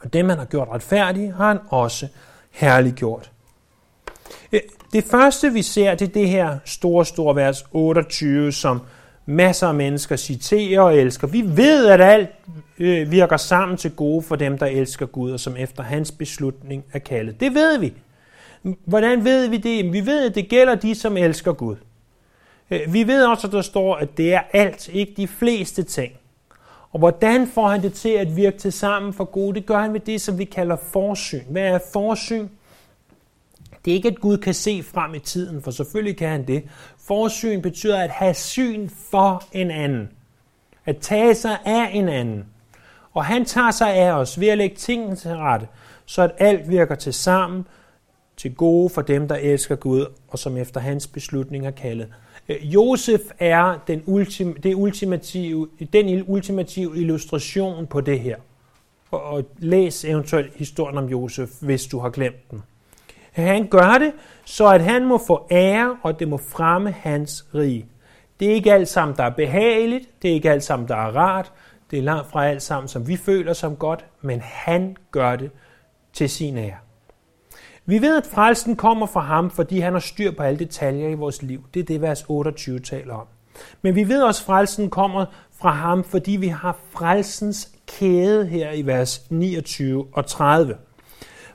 [0.00, 2.08] og dem, han har gjort retfærdige, har han også
[2.50, 3.30] herliggjort.
[4.52, 4.60] Øh,
[4.92, 8.80] det første, vi ser, det er det her store, store vers 28, som
[9.26, 11.26] masser af mennesker citerer og elsker.
[11.26, 12.30] Vi ved, at alt
[12.78, 16.84] øh, virker sammen til gode for dem, der elsker Gud, og som efter hans beslutning
[16.92, 17.40] er kaldet.
[17.40, 17.92] Det ved vi.
[18.84, 19.92] Hvordan ved vi det?
[19.92, 21.76] Vi ved, at det gælder de, som elsker Gud.
[22.70, 26.12] Øh, vi ved også, at der står, at det er alt, ikke de fleste ting.
[26.92, 29.54] Og hvordan får han det til at virke til sammen for gode?
[29.54, 31.44] Det gør han ved det, som vi kalder forsyn.
[31.50, 32.48] Hvad er forsyn?
[33.84, 36.64] Det er ikke, at Gud kan se frem i tiden, for selvfølgelig kan han det.
[37.06, 40.08] Forsyn betyder at have syn for en anden.
[40.86, 42.46] At tage sig af en anden.
[43.12, 45.68] Og han tager sig af os ved at lægge tingene til rette,
[46.04, 47.66] så at alt virker til sammen
[48.36, 52.08] til gode for dem, der elsker Gud, og som efter hans beslutning er kaldet.
[52.48, 58.36] Øh, Josef er den, ultim, det ultimative, den ultimative illustration på det her.
[59.10, 62.62] Og, og læs eventuelt historien om Josef, hvis du har glemt den.
[63.32, 64.12] Han gør det,
[64.44, 67.86] så at han må få ære, og det må fremme hans rige.
[68.40, 71.16] Det er ikke alt sammen, der er behageligt, det er ikke alt sammen, der er
[71.16, 71.52] rart,
[71.90, 75.50] det er langt fra alt sammen, som vi føler som godt, men han gør det
[76.12, 76.76] til sin ære.
[77.88, 81.14] Vi ved, at frelsen kommer fra ham, fordi han har styr på alle detaljer i
[81.14, 81.64] vores liv.
[81.74, 83.26] Det er det, vers 28 taler om.
[83.82, 85.26] Men vi ved også, at frelsen kommer
[85.60, 90.76] fra ham, fordi vi har frelsens kæde her i vers 29 og 30.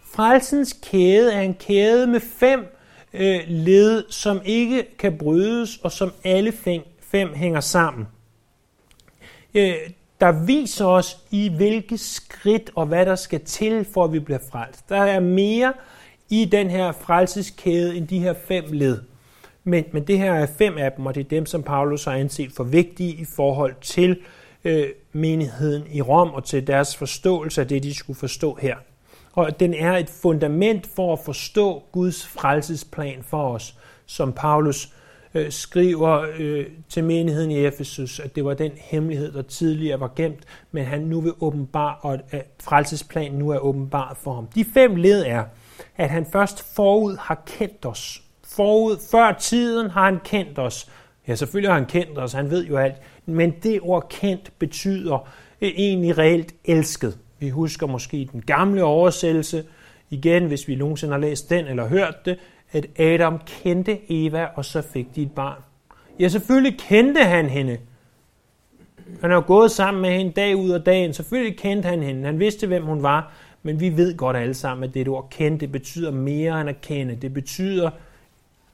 [0.04, 2.66] Frelsens kæde er en kæde med fem
[3.14, 8.08] øh, led, som ikke kan brydes, og som alle fem, fem hænger sammen.
[9.54, 9.76] Øh,
[10.22, 14.40] der viser os i hvilke skridt og hvad der skal til, for at vi bliver
[14.52, 14.90] frelst.
[14.90, 15.74] Der er mere
[16.42, 19.02] i den her frelseskæde end de her fem led.
[19.64, 22.12] Men, men det her er fem af dem, og det er dem, som Paulus har
[22.12, 24.20] anset for vigtige i forhold til
[24.64, 28.76] øh, menigheden i Rom og til deres forståelse af det, de skulle forstå her.
[29.34, 34.90] Og den er et fundament for at forstå Guds frelsesplan for os, som Paulus
[35.34, 40.12] øh, skriver øh, til menigheden i Efesus, at det var den hemmelighed, der tidligere var
[40.16, 44.48] gemt, men han nu vil åbenbare, og at frelsesplanen nu er åbenbart for ham.
[44.56, 45.44] De fem led er,
[45.96, 48.24] at han først forud har kendt os.
[48.44, 50.90] Forud, før tiden har han kendt os.
[51.28, 52.96] Ja, selvfølgelig har han kendt os, han ved jo alt.
[53.26, 55.30] Men det ord kendt betyder
[55.62, 57.18] øh, egentlig reelt elsket.
[57.40, 59.66] Vi husker måske den gamle oversættelse,
[60.10, 62.40] igen, hvis vi nogensinde har læst den eller hørt det,
[62.72, 65.62] at Adam kendte Eva, og så fik de et barn.
[66.20, 67.78] Ja, selvfølgelig kendte han hende.
[69.22, 71.14] Han har gået sammen med hende dag ud og dagen.
[71.14, 72.26] Selvfølgelig kendte han hende.
[72.26, 73.34] Han vidste, hvem hun var.
[73.64, 76.82] Men vi ved godt alle sammen, at det ord kende, det betyder mere end at
[76.82, 77.16] kende.
[77.16, 77.90] Det betyder,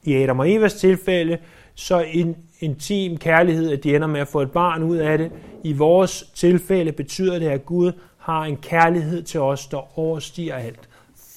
[0.02, 1.38] i Adam og Evas tilfælde,
[1.74, 5.32] så en intim kærlighed, at de ender med at få et barn ud af det.
[5.64, 10.88] I vores tilfælde betyder det, at Gud har en kærlighed til os, der overstiger alt.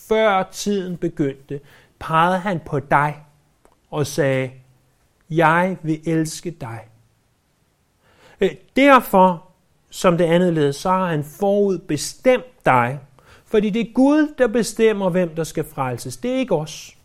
[0.07, 1.59] Før tiden begyndte,
[1.99, 3.15] pegede han på dig
[3.91, 4.51] og sagde,
[5.29, 6.79] jeg vil elske dig.
[8.41, 9.49] Øh, derfor,
[9.89, 12.99] som det andet led, så har han forud bestemt dig,
[13.53, 16.17] fordi det er Gud, der bestemmer, hvem der skal frelses.
[16.17, 16.97] Det er ikke os.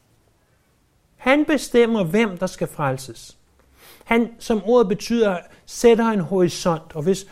[1.16, 3.36] Han bestemmer, hvem der skal frelses.
[4.04, 6.82] Han, som ordet betyder, sætter en horisont.
[6.94, 7.26] Og hvis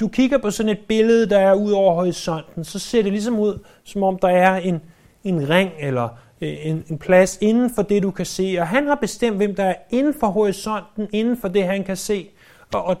[0.00, 3.38] du kigger på sådan et billede, der er ud over horisonten, så ser det ligesom
[3.38, 4.80] ud, som om der er en,
[5.24, 6.08] en ring eller
[6.40, 8.56] øh, en, en plads inden for det, du kan se.
[8.60, 11.96] Og han har bestemt, hvem der er inden for horisonten, inden for det, han kan
[11.96, 12.28] se.
[12.74, 12.96] Og, og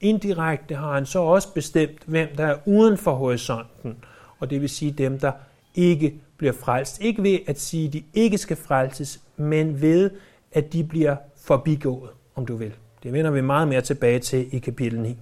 [0.00, 3.96] indirekte har han så også bestemt, hvem der er uden for horisonten.
[4.44, 5.32] Og det vil sige dem, der
[5.74, 7.00] ikke bliver frelst.
[7.00, 10.10] Ikke ved at sige, at de ikke skal frelses, men ved,
[10.52, 12.72] at de bliver forbigået, om du vil.
[13.02, 15.16] Det vender vi meget mere tilbage til i kapitel 9.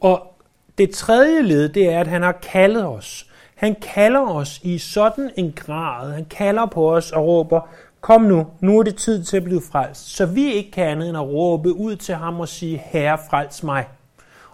[0.00, 0.34] Og
[0.78, 3.30] det tredje led, det er, at han har kaldet os.
[3.54, 6.12] Han kalder os i sådan en grad.
[6.12, 7.68] Han kalder på os og råber,
[8.00, 10.16] kom nu, nu er det tid til at blive frelst.
[10.16, 13.62] Så vi ikke kan andet end at råbe ud til ham og sige, herre, frels
[13.62, 13.86] mig.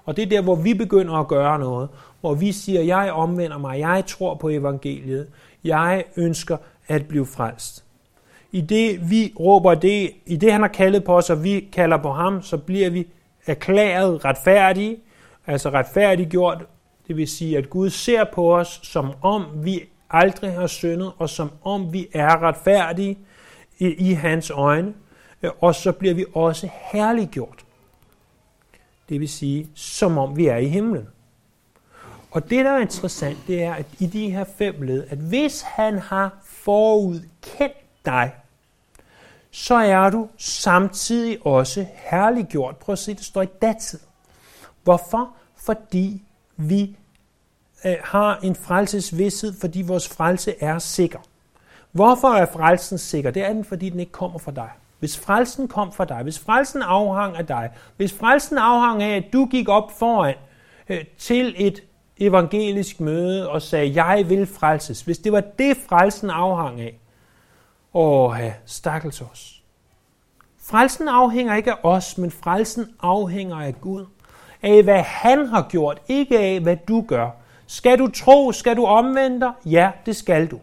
[0.05, 1.89] Og det er der, hvor vi begynder at gøre noget.
[2.21, 5.29] Hvor vi siger, jeg omvender mig, jeg tror på evangeliet,
[5.65, 6.57] jeg ønsker
[6.89, 7.85] at blive frelst.
[8.53, 11.97] I det vi råber det, i det han har kaldet på os, og vi kalder
[11.97, 13.07] på ham, så bliver vi
[13.47, 14.97] erklæret retfærdige,
[15.47, 16.65] altså retfærdiggjort,
[17.09, 21.29] det vil sige, at Gud ser på os, som om vi aldrig har syndet, og
[21.29, 23.19] som om vi er retfærdige
[23.79, 24.95] i, i hans øjne,
[25.61, 27.65] og så bliver vi også herliggjort.
[29.09, 31.09] Det vil sige, som om vi er i himlen.
[32.39, 35.63] Og det, der er interessant, det er, at i de her fem led, at hvis
[35.63, 38.33] han har forudkendt dig,
[39.51, 42.77] så er du samtidig også herliggjort.
[42.77, 43.99] Prøv at se, det står i datid.
[44.85, 45.31] Hvorfor?
[45.57, 46.23] Fordi
[46.57, 46.97] vi
[47.85, 51.19] øh, har en frelsesvidshed, fordi vores frelse er sikker.
[51.93, 53.31] Hvorfor er frelsen sikker?
[53.31, 54.71] Det er den, fordi den ikke kommer fra dig.
[54.99, 59.25] Hvis frelsen kom fra dig, hvis frelsen afhang af dig, hvis frelsen afhang af, at
[59.33, 60.35] du gik op foran
[60.89, 61.83] øh, til et
[62.21, 66.99] evangelisk møde og sagde, jeg vil frelses, hvis det var det, frelsen afhang af,
[67.95, 69.63] åh, stakkels os.
[70.63, 74.05] Frelsen afhænger ikke af os, men frelsen afhænger af Gud
[74.63, 77.31] af hvad han har gjort, ikke af hvad du gør.
[77.67, 79.53] Skal du tro, skal du omvende dig?
[79.67, 80.61] Ja, det skal du.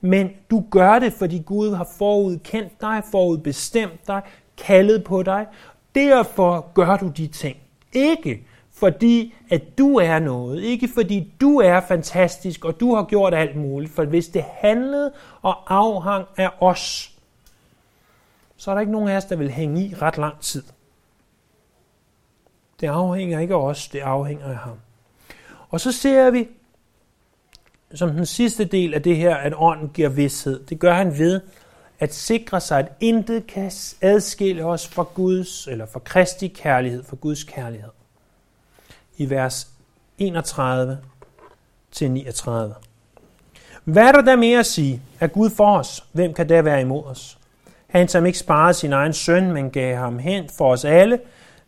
[0.00, 4.22] Men du gør det, fordi Gud har forudkendt dig, forudbestemt dig,
[4.56, 5.46] kaldet på dig.
[5.94, 7.56] Derfor gør du de ting.
[7.92, 8.46] Ikke
[8.82, 10.62] fordi, at du er noget.
[10.62, 13.92] Ikke fordi du er fantastisk, og du har gjort alt muligt.
[13.92, 15.12] For hvis det handlede
[15.42, 17.12] og afhang af os,
[18.56, 20.62] så er der ikke nogen af os, der vil hænge i ret lang tid.
[22.80, 24.76] Det afhænger ikke af os, det afhænger af ham.
[25.70, 26.48] Og så ser vi,
[27.94, 30.64] som den sidste del af det her, at ånden giver vidshed.
[30.64, 31.40] Det gør han ved
[31.98, 33.70] at sikre sig, at intet kan
[34.00, 37.90] adskille os fra Guds, eller fra Kristi kærlighed, fra Guds kærlighed.
[39.16, 39.68] I vers
[40.18, 40.98] 31
[41.92, 42.74] til 39.
[43.84, 45.02] Hvad er der der mere at sige?
[45.20, 46.04] Er Gud for os?
[46.12, 47.38] Hvem kan der være imod os?
[47.86, 51.20] Han, som ikke sparede sin egen søn, men gav ham hen for os alle,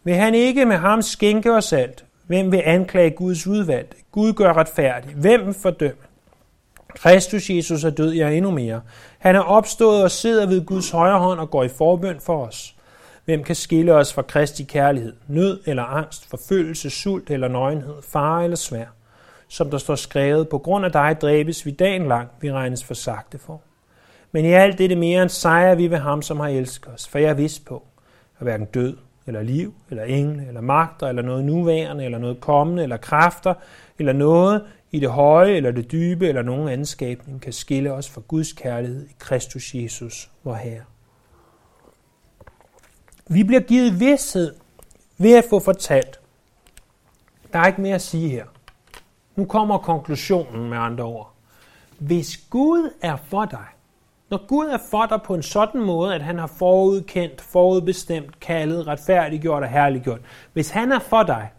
[0.05, 2.05] vil han ikke med ham skænke os alt?
[2.26, 3.97] Hvem vil anklage Guds udvalg?
[4.12, 5.14] Gud gør retfærdig.
[5.14, 5.97] Hvem vil fordømme?
[6.95, 8.80] Kristus Jesus er død, ja endnu mere.
[9.18, 12.74] Han er opstået og sidder ved Guds højre hånd og går i forbøn for os.
[13.24, 15.12] Hvem kan skille os fra Kristi kærlighed?
[15.28, 18.86] Nød eller angst, forfølgelse, sult eller nøgenhed, fare eller svær?
[19.48, 22.94] Som der står skrevet, på grund af dig dræbes vi dagen lang, vi regnes for
[22.94, 23.60] sagte for.
[24.32, 27.18] Men i alt det mere end sejrer vi ved ham, som har elsket os, for
[27.18, 27.82] jeg er vidst på,
[28.38, 28.96] at hverken død,
[29.26, 33.54] eller liv, eller engle, eller magter, eller noget nuværende, eller noget kommende, eller kræfter,
[33.98, 34.62] eller noget
[34.92, 38.52] i det høje, eller det dybe, eller nogen anden skabning, kan skille os fra Guds
[38.52, 40.84] kærlighed i Kristus Jesus, vor Herre.
[43.28, 44.54] Vi bliver givet vidshed
[45.18, 46.20] ved at få fortalt.
[47.52, 48.44] Der er ikke mere at sige her.
[49.36, 51.32] Nu kommer konklusionen med andre ord.
[51.98, 53.66] Hvis Gud er for dig,
[54.30, 58.86] når Gud er for dig på en sådan måde, at han har forudkendt, forudbestemt, kaldet,
[58.86, 60.20] retfærdiggjort og herliggjort.
[60.52, 61.50] Hvis han er for dig,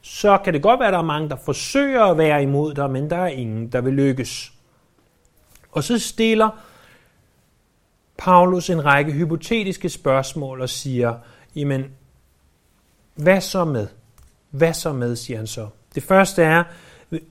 [0.00, 2.90] så kan det godt være, at der er mange, der forsøger at være imod dig,
[2.90, 4.52] men der er ingen, der vil lykkes.
[5.72, 6.50] Og så stiller
[8.18, 11.14] Paulus en række hypotetiske spørgsmål og siger,
[11.56, 11.84] jamen,
[13.14, 13.86] hvad så med?
[14.50, 15.68] Hvad så med, siger han så.
[15.94, 16.64] Det første er,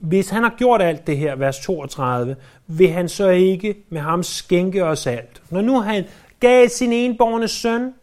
[0.00, 2.36] hvis han har gjort alt det her, vers 32,
[2.66, 5.42] vil han så ikke med ham skænke os alt.
[5.50, 6.04] Når nu han
[6.40, 7.94] gav sin enborne søn,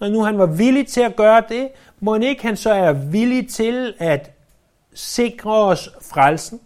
[0.00, 1.68] når nu han var villig til at gøre det,
[2.00, 4.30] må han ikke han så er villig til at
[4.94, 6.60] sikre os frelsen?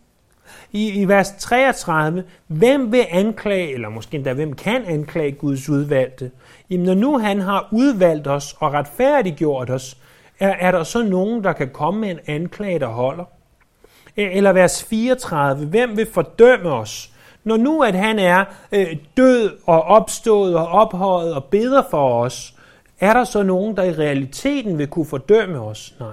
[0.72, 6.30] I, I vers 33, hvem vil anklage, eller måske endda hvem kan anklage Guds udvalgte?
[6.70, 9.96] Jamen når nu han har udvalgt os og retfærdiggjort os,
[10.40, 13.24] er, er der så nogen, der kan komme med en anklage, der holder?
[14.16, 17.11] E, eller vers 34, hvem vil fordømme os?
[17.44, 22.55] Når nu at han er øh, død og opstået og ophøjet og beder for os,
[23.00, 25.94] er der så nogen, der i realiteten vil kunne fordømme os?
[26.00, 26.09] Nej.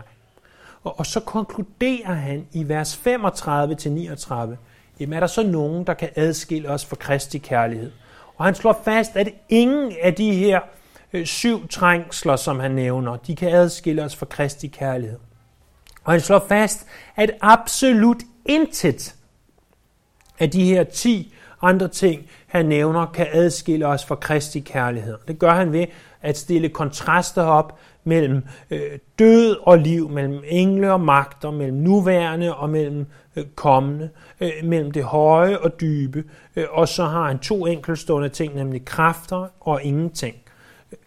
[0.83, 4.33] Og, og så konkluderer han i vers 35-39,
[4.99, 7.91] jamen er der så nogen, der kan adskille os fra Kristi kærlighed?
[8.37, 10.59] Og han slår fast, at ingen af de her
[11.13, 15.19] øh, syv trængsler, som han nævner, de kan adskille os fra Kristi kærlighed.
[16.03, 19.15] Og han slår fast, at absolut intet
[20.39, 25.17] af de her ti andre ting, han nævner, kan adskille os fra Kristi kærlighed.
[25.27, 25.85] Det gør han ved
[26.21, 32.55] at stille kontraster op mellem øh, død og liv, mellem engle og magter, mellem nuværende
[32.55, 34.09] og mellem øh, kommende,
[34.41, 36.23] øh, mellem det høje og dybe.
[36.55, 40.35] Øh, og så har han to enkeltstående ting, nemlig kræfter og ingenting.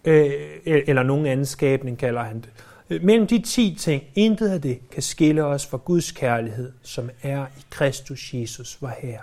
[0.05, 0.33] Øh,
[0.65, 2.51] eller nogen anden skabning kalder han det.
[2.91, 7.11] Øh, mellem de ti ting, intet af det kan skille os fra Guds kærlighed, som
[7.23, 9.23] er i Kristus Jesus, vor Herre.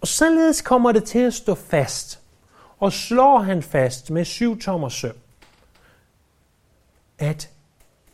[0.00, 2.20] Og således kommer det til at stå fast,
[2.78, 5.16] og slår han fast med syv tommer søm,
[7.18, 7.50] at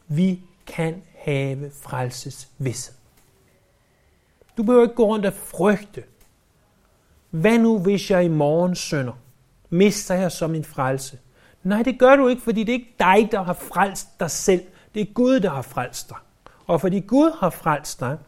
[0.09, 2.95] vi kan have frelses vidsthed.
[4.57, 6.05] Du behøver ikke gå rundt og frygte.
[7.31, 9.13] Hvad nu, hvis jeg i morgen sønder?
[9.71, 11.19] Mister jeg så min frelse?
[11.63, 14.65] Nej, det gør du ikke, fordi det er ikke dig, der har frelst dig selv.
[14.95, 16.19] Det er Gud, der har frelst dig.
[16.67, 18.19] Og fordi Gud har frelst dig,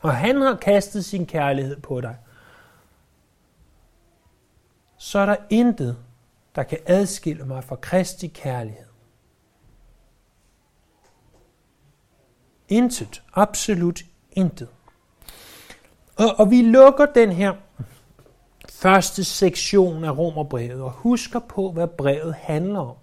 [0.00, 2.16] og han har kastet sin kærlighed på dig,
[4.96, 5.98] så er der intet,
[6.54, 8.87] der kan adskille mig fra Kristi kærlighed.
[12.68, 13.22] Intet.
[13.34, 14.68] Absolut intet.
[16.16, 17.54] Og, og vi lukker den her
[18.70, 22.96] første sektion af Romerbrevet og husker på, hvad brevet handler om.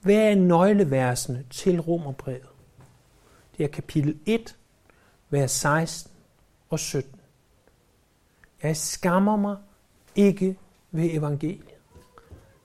[0.00, 2.48] Hvad er nøgleversene til Romerbrevet?
[3.56, 4.56] Det er kapitel 1,
[5.30, 6.12] vers 16
[6.70, 7.20] og 17.
[8.62, 9.56] Jeg skammer mig
[10.14, 10.56] ikke
[10.90, 11.64] ved evangeliet,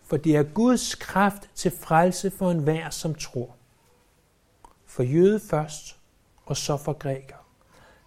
[0.03, 3.55] for det er Guds kraft til frelse for enhver, som tror.
[4.95, 5.95] For jøde først,
[6.45, 7.35] og så for græker.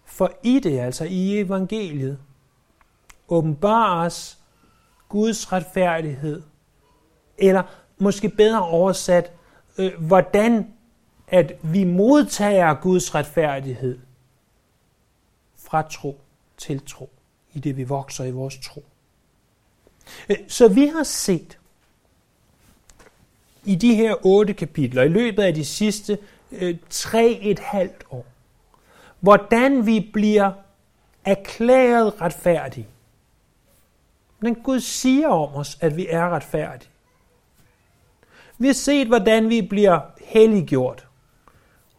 [0.05, 2.19] For i det, altså i evangeliet,
[3.27, 4.37] åbenbares
[5.09, 6.41] Guds retfærdighed,
[7.37, 7.63] eller
[7.97, 9.31] måske bedre oversat,
[9.77, 10.73] øh, hvordan
[11.27, 13.99] at vi modtager Guds retfærdighed
[15.57, 16.19] fra tro
[16.57, 17.09] til tro,
[17.53, 18.83] i det vi vokser i vores tro.
[20.29, 21.59] Øh, så vi har set
[23.65, 26.17] i de her otte kapitler, i løbet af de sidste
[26.51, 28.25] øh, tre et halvt år,
[29.19, 30.51] hvordan vi bliver
[31.25, 32.87] erklæret retfærdige
[34.39, 36.89] men Gud siger om os, at vi er retfærdige.
[38.57, 41.07] Vi har set, hvordan vi bliver helliggjort.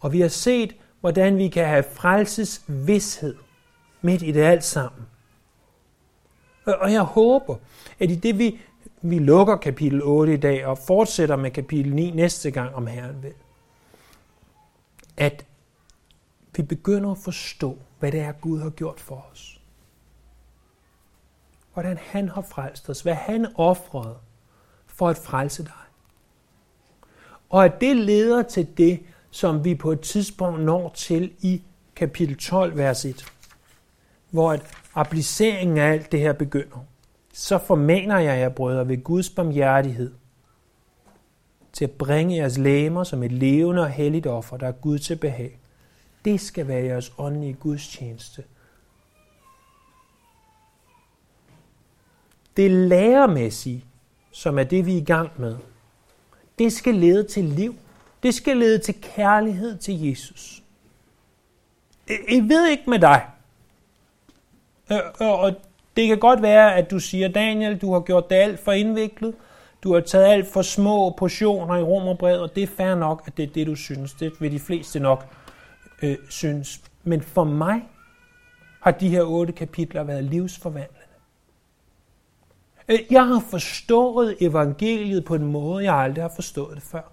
[0.01, 3.37] Og vi har set, hvordan vi kan have frelses vidshed.
[4.03, 5.07] midt i det alt sammen.
[6.65, 7.57] Og jeg håber,
[7.99, 8.61] at i det vi,
[9.03, 13.23] vi lukker kapitel 8 i dag og fortsætter med kapitel 9 næste gang om Herren
[13.23, 13.33] vil,
[15.21, 15.47] at
[16.57, 19.61] vi begynder at forstå, hvad det er, Gud har gjort for os.
[21.73, 24.17] Hvordan han har frelst os, hvad han offrede
[24.87, 25.73] for at frelse dig.
[27.51, 31.63] Og at det leder til det, som vi på et tidspunkt når til i
[31.97, 33.27] kapitel 12, vers 1,
[34.31, 34.63] hvor at
[34.95, 36.87] appliceringen af alt det her begynder.
[37.33, 40.13] Så formaner jeg jer, brødre, ved Guds barmhjertighed,
[41.73, 45.17] til at bringe jeres læmer som et levende og helligt offer, der er Gud til
[45.17, 45.59] behag.
[46.25, 48.45] Det skal være jeres åndelige gudstjeneste.
[52.57, 53.85] Det læremæssige,
[54.33, 55.57] som er det, vi er i gang med,
[56.59, 57.75] det skal lede til liv.
[58.23, 60.63] Det skal lede til kærlighed til Jesus.
[62.09, 63.27] Jeg ved ikke med dig.
[64.93, 65.55] Øh, øh, og
[65.97, 69.35] det kan godt være, at du siger, Daniel, du har gjort det alt for indviklet.
[69.83, 73.23] Du har taget alt for små portioner i romerbrevet, og og det er fair nok,
[73.27, 74.15] at det er det, du synes.
[74.15, 75.27] Det vil de fleste nok
[76.03, 76.83] øh, synes.
[77.05, 77.83] Men for mig
[78.81, 81.01] har de her otte kapitler været livsforvandlende.
[82.89, 87.13] Øh, jeg har forstået evangeliet på en måde, jeg aldrig har forstået det før.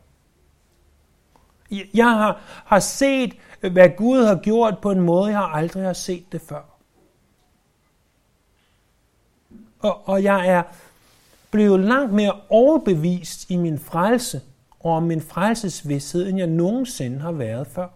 [1.93, 5.93] Jeg har, har set, øh, hvad Gud har gjort på en måde, jeg aldrig har
[5.93, 6.61] set det før.
[9.80, 10.63] Og, og jeg er
[11.57, 14.41] blev langt mere overbevist i min frelse
[14.79, 17.87] og om min frelsesvidshed, end jeg nogensinde har været før.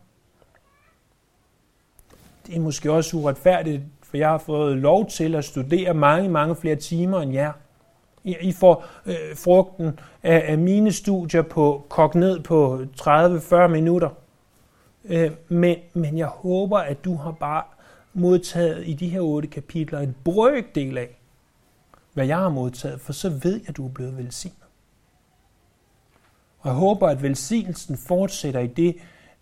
[2.47, 6.55] Det er måske også uretfærdigt, for jeg har fået lov til at studere mange, mange
[6.55, 7.51] flere timer end jer.
[8.23, 14.09] I får øh, frugten af, af mine studier på kok ned på 30-40 minutter.
[15.05, 17.63] Øh, men, men jeg håber, at du har bare
[18.13, 21.20] modtaget i de her otte kapitler en brøkdel af,
[22.13, 24.57] hvad jeg har modtaget, for så ved jeg, at du er blevet velsignet.
[26.59, 28.95] Og jeg håber, at velsignelsen fortsætter i det,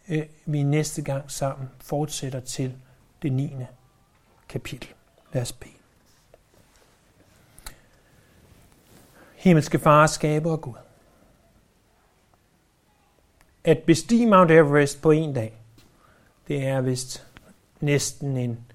[0.09, 2.75] øh, vi næste gang sammen fortsætter til
[3.21, 3.53] det 9.
[4.49, 4.89] kapitel.
[5.33, 5.71] Lad os bede.
[9.35, 10.73] Himmelske Far, skaber og Gud.
[13.63, 15.53] At bestige Mount Everest på en dag,
[16.47, 17.27] det er vist
[17.79, 18.65] næsten en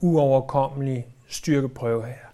[0.00, 2.27] uoverkommelig styrkeprøve her.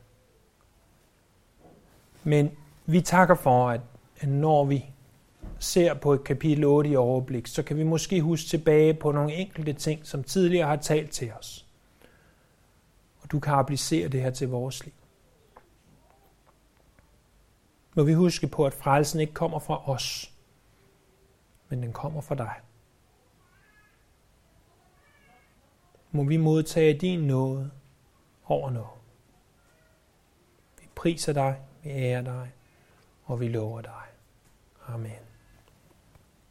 [2.24, 2.50] Men
[2.86, 3.80] vi takker for, at
[4.28, 4.84] når vi
[5.58, 9.34] ser på et kapitel 8 i overblik, så kan vi måske huske tilbage på nogle
[9.34, 11.66] enkelte ting, som tidligere har talt til os.
[13.22, 14.94] Og du kan applicere det her til vores liv.
[17.94, 20.32] Må vi huske på, at frelsen ikke kommer fra os,
[21.68, 22.54] men den kommer fra dig.
[26.10, 27.70] Må vi modtage din nåde
[28.44, 28.88] over noget.
[30.80, 32.52] Vi priser dig, vi ærer dig,
[33.24, 34.04] og vi lover dig.
[34.88, 35.23] Amen.